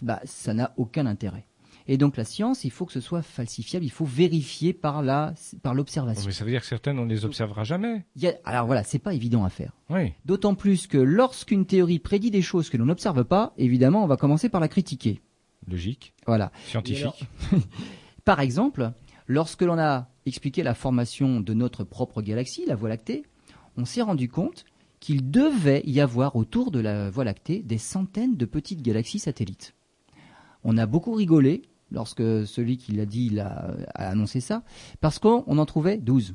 [0.03, 1.47] bah, ça n'a aucun intérêt.
[1.89, 5.35] Et donc la science, il faut que ce soit falsifiable, il faut vérifier par la
[5.63, 6.27] par l'observation.
[6.27, 8.05] mais ça veut dire que certaines on ne les observera jamais.
[8.45, 9.73] alors voilà, c'est pas évident à faire.
[9.91, 10.13] Oui.
[10.25, 14.17] D'autant plus que lorsqu'une théorie prédit des choses que l'on n'observe pas, évidemment, on va
[14.17, 15.21] commencer par la critiquer.
[15.69, 16.15] Logique.
[16.27, 16.51] Voilà.
[16.67, 17.27] Scientifique.
[18.25, 18.93] par exemple,
[19.27, 23.25] lorsque l'on a expliqué la formation de notre propre galaxie, la Voie lactée,
[23.77, 24.65] on s'est rendu compte
[25.01, 29.75] qu'il devait y avoir autour de la Voie lactée des centaines de petites galaxies satellites.
[30.65, 31.63] On a beaucoup rigolé
[31.93, 34.63] lorsque celui qui l'a dit a, annoncé ça,
[35.01, 36.35] parce qu'on en trouvait 12.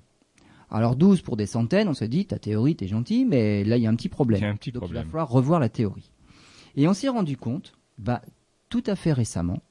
[0.70, 3.84] Alors 12 pour des centaines, on se dit, ta théorie, t'es gentil, mais là, il
[3.84, 4.41] y a un petit problème.
[4.41, 6.12] Il un petit Donc il va falloir revoir la théorie.
[6.76, 8.22] Et on s'est rendu compte, bah,
[8.70, 9.62] tout à fait récemment,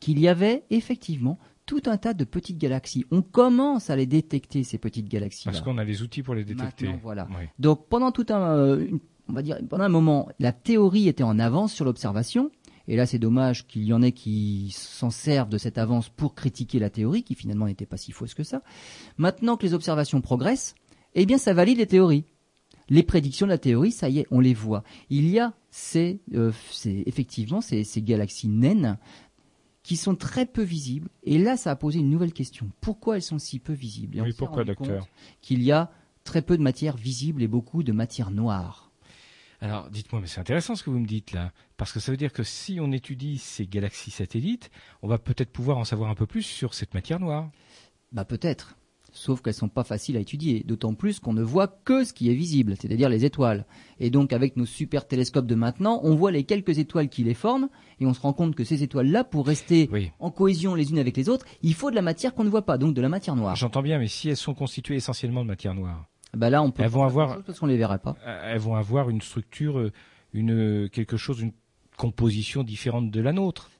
[0.00, 3.04] qu'il y avait effectivement tout un tas de petites galaxies.
[3.10, 5.44] On commence à les détecter, ces petites galaxies.
[5.44, 6.88] Parce qu'on a les outils pour les détecter.
[7.02, 7.28] voilà.
[7.58, 8.88] Donc pendant tout un, euh,
[9.28, 12.50] on va dire, pendant un moment, la théorie était en avance sur l'observation,
[12.88, 16.34] et là, c'est dommage qu'il y en ait qui s'en servent de cette avance pour
[16.34, 18.62] critiquer la théorie, qui finalement n'était pas si fausse que ça.
[19.18, 20.74] Maintenant que les observations progressent,
[21.14, 22.24] eh bien, ça valide les théories.
[22.88, 24.82] Les prédictions de la théorie, ça y est, on les voit.
[25.10, 26.50] Il y a ces, euh,
[26.86, 28.96] effectivement ces, galaxies naines
[29.82, 31.10] qui sont très peu visibles.
[31.24, 32.70] Et là, ça a posé une nouvelle question.
[32.80, 34.22] Pourquoi elles sont si peu visibles?
[34.22, 35.06] Oui, pourquoi, docteur?
[35.42, 35.90] Qu'il y a
[36.24, 38.87] très peu de matière visible et beaucoup de matière noire.
[39.60, 42.16] Alors, dites-moi, mais c'est intéressant ce que vous me dites là, parce que ça veut
[42.16, 44.70] dire que si on étudie ces galaxies satellites,
[45.02, 47.50] on va peut-être pouvoir en savoir un peu plus sur cette matière noire.
[48.12, 48.76] Bah peut-être.
[49.10, 52.30] sauf qu'elles sont pas faciles à étudier, d'autant plus qu'on ne voit que ce qui
[52.30, 53.64] est visible, c'est-à-dire les étoiles.
[53.98, 57.34] Et donc avec nos super télescopes de maintenant, on voit les quelques étoiles qui les
[57.34, 57.68] forment,
[58.00, 60.12] et on se rend compte que ces étoiles-là, pour rester Oui.
[60.20, 62.64] en cohésion les unes avec les autres, il faut de la matière qu'on ne voit
[62.66, 63.56] pas, donc de la matière noire.
[63.56, 66.04] J'entends bien, mais si elles sont constituées essentiellement de matière noire,
[66.36, 68.16] Bah là, on peut Elles vont avoir- grand-chose parce qu'on les verrait pas.
[68.26, 69.92] euh, elles vont avoir une structure, euh,
[70.34, 71.52] une quelque chose, une
[71.96, 73.70] composition différente de la nôtre.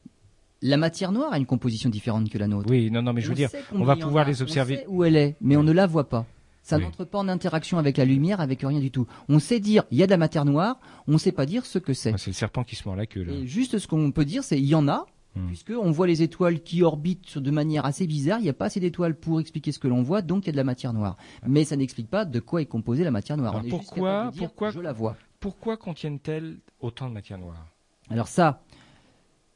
[0.60, 2.68] La matière noire a une composition différente que la nôtre.
[2.68, 4.78] Oui, non, non, mais je veux On dire, sait on va pouvoir a, les observer.
[4.78, 6.26] On sait où elle est, mais on ne la voit pas.
[6.64, 6.82] Ça Oui.
[6.82, 9.06] n'entre pas en interaction avec la lumière, avec rien du tout.
[9.28, 11.64] On sait dire il y a de la matière noire, on ne sait pas dire
[11.64, 12.12] ce que c'est.
[12.12, 13.32] Ah, C'est le serpent qui se mord la queue là.
[13.34, 15.06] Et juste ce qu'on peut dire, c'est il y en a,
[15.36, 15.46] Hmm.
[15.46, 18.38] puisque on voit les étoiles qui orbitent de manière assez bizarre.
[18.40, 20.48] Il n'y a pas assez d'étoiles pour expliquer ce que l'on voit, donc il y
[20.48, 21.16] a de la matière noire.
[21.46, 23.54] Mais ça n'explique pas de quoi est composée la matière noire.
[23.54, 27.66] Alors on pourquoi- dire, pourquoi- je la vois Pourquoi contiennent-elles autant de matière noire?
[28.10, 28.62] Alors ça,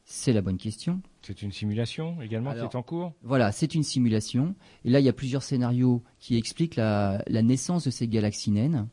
[0.05, 1.01] c'est la bonne question.
[1.23, 3.13] C'est une simulation également Alors- qui est en cours?
[3.23, 4.55] Voilà, c'est une simulation.
[4.85, 8.51] Et là, il y a plusieurs scénarios qui expliquent la, la naissance de ces galaxies
[8.51, 8.89] naines.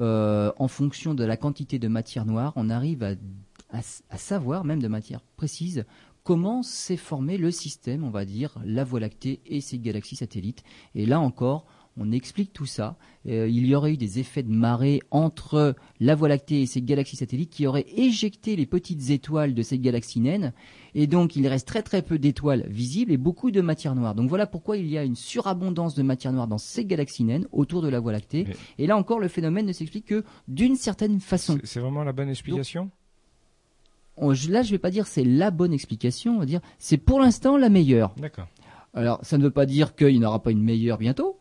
[0.00, 3.14] Euh, en fonction de la quantité de matière noire, on arrive à,
[3.70, 5.84] à s- à savoir, même de matière précise,
[6.30, 10.62] comment s'est formé le système, on va dire, la Voie lactée et ses galaxies satellites.
[10.94, 11.66] Et là encore,
[11.96, 12.96] on explique tout ça.
[13.26, 16.82] Euh, il y aurait eu des effets de marée entre la Voie lactée et ses
[16.82, 20.52] galaxies satellites qui auraient éjecté les petites étoiles de ces galaxies naines.
[20.94, 24.14] Et donc, il reste très très peu d'étoiles visibles et beaucoup de matière noire.
[24.14, 27.48] Donc voilà pourquoi il y a une surabondance de matière noire dans ces galaxies naines
[27.50, 28.44] autour de la Voie lactée.
[28.46, 31.56] Mais- Et là encore, le phénomène ne s'explique que d'une certaine façon.
[31.60, 32.92] C'est- C'est vraiment la bonne explication?
[34.20, 37.20] On- là, je vais pas dire c'est la bonne explication, on va dire c'est pour
[37.20, 38.14] l'instant la meilleure.
[38.16, 38.46] D'accord.
[38.94, 41.38] Alors, ça ne veut pas dire qu'il n'y en aura pas une meilleure bientôt,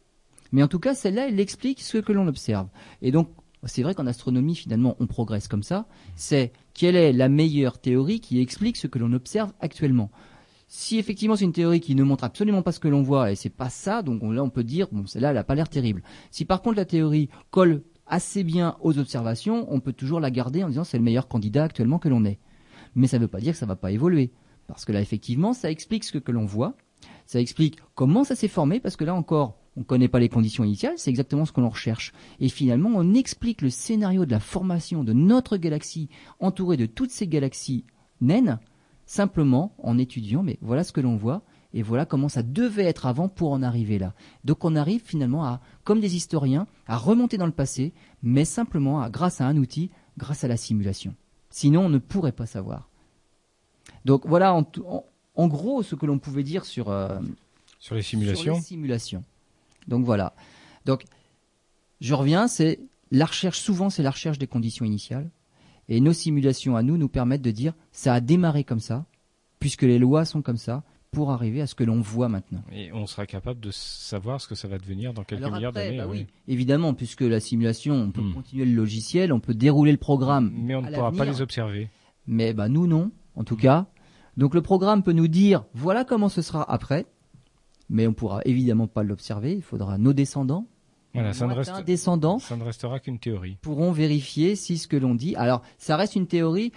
[0.52, 2.68] mais en tout cas, celle-là, elle explique ce que l'on observe.
[3.02, 3.30] Et donc,
[3.64, 5.88] c'est vrai qu'en astronomie, finalement, on progresse comme ça.
[6.16, 10.12] C'est quelle est la meilleure théorie qui explique ce que l'on observe actuellement.
[10.72, 13.36] Si effectivement c'est une théorie qui ne montre absolument pas ce que l'on voit et
[13.36, 15.68] c'est pas ça, donc on- là on peut dire bon celle-là elle a pas l'air
[15.68, 16.04] terrible.
[16.30, 20.64] Si par contre la théorie colle assez bien aux observations, on peut toujours la garder
[20.64, 22.38] en disant c'est le meilleur candidat actuellement que l'on ait.
[22.96, 24.32] Mais ça ne veut pas dire que ça va pas évoluer.
[24.68, 26.76] Parce que là, effectivement, ça explique ce que l'on voit,
[27.26, 30.30] ça explique comment ça s'est formé, parce que là encore, on ne connaît pas les
[30.30, 32.14] conditions initiales, c'est exactement ce que l'on recherche.
[32.40, 36.10] Et finalement, on explique le scénario de la formation de notre galaxie
[36.40, 37.86] entourée de toutes ces galaxies
[38.22, 38.60] naines,
[39.06, 43.06] simplement en étudiant, mais voilà ce que l'on voit, et voilà comment ça devait être
[43.06, 44.14] avant pour en arriver là.
[44.44, 49.08] Donc on arrive finalement à, comme des historiens, à remonter dans le passé, mais simplement
[49.10, 51.16] grâce à un outil, grâce à la simulation.
[51.50, 52.89] Sinon, on ne pourrait pas savoir.
[54.06, 57.20] Donc voilà, en, tout- en- en gros, ce que l'on pouvait dire sur, euh,
[57.80, 59.24] Sur les sur simulations les simulations.
[59.88, 60.34] Donc voilà.
[60.86, 61.04] Donc,
[62.02, 62.80] je reviens, c'est
[63.12, 65.30] la recherche, souvent c'est la recherche des conditions initiales.
[65.88, 69.06] Et nos simulations à nous nous permettent de dire, ça a démarré comme ça,
[69.60, 72.62] puisque les lois sont comme ça, pour arriver à ce que l'on voit maintenant.
[72.72, 75.72] Et on sera capable de savoir ce que ça va devenir dans quelques Alors milliards
[75.74, 75.97] d'années.
[75.97, 76.20] bah oui.
[76.20, 78.34] oui, évidemment, puisque la simulation, on peut Hmm.
[78.34, 80.51] continuer le logiciel, on peut dérouler le programme.
[80.55, 81.89] Mais on ne pourra pas les observer.
[82.28, 83.88] Mais bah, nous, non, en tout cas.
[84.38, 87.05] Donc le programme peut nous dire, voilà comment ce sera après,
[87.89, 89.53] mais on pourra évidemment pas l'observer.
[89.53, 90.68] Il faudra nos descendants,
[91.16, 93.57] Voilà, ça ne, reste, descendants, ça ne restera qu'une théorie.
[93.64, 95.36] pourront vérifier si ce que l'on dit.
[95.36, 96.72] Alors, ça reste une théorie,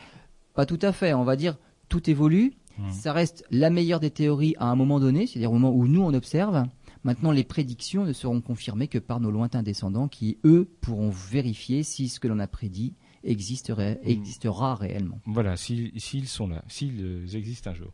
[0.54, 1.12] pas tout à fait.
[1.12, 1.58] On va dire,
[1.90, 2.54] tout évolue.
[2.78, 2.90] Mhm.
[2.92, 6.02] Ça reste la meilleure des théories à un moment donné, c'est-à-dire au moment où nous
[6.02, 6.64] on observe.
[7.04, 11.82] Maintenant, les prédictions ne seront confirmées que par nos lointains descendants qui, eux, pourront vérifier
[11.82, 12.94] si ce que l'on a prédit
[13.24, 14.10] existerait, Mhm.
[14.10, 15.20] existera réellement.
[15.26, 17.92] Voilà, s'ils s'ils sont là, s'ils euh, existent un jour.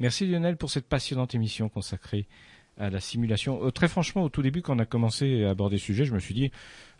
[0.00, 2.26] Merci Lionel pour cette passionnante émission consacrée
[2.78, 3.64] à la simulation.
[3.64, 6.12] Euh, très franchement, au tout début, quand on a commencé à aborder le sujet, je
[6.12, 6.50] me suis dit,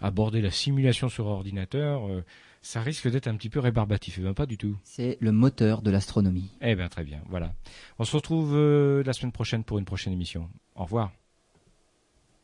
[0.01, 2.25] aborder la simulation sur ordinateur, euh,
[2.67, 4.17] ça risque d'être un petit peu rébarbatif.
[4.19, 4.77] Eh ben, pas du tout.
[4.83, 6.51] C'est le moteur de l'astronomie.
[6.61, 7.53] Eh bien, très bien, voilà.
[8.01, 10.51] On se retrouve euh, la semaine prochaine pour une prochaine émission.
[10.75, 11.13] Au revoir.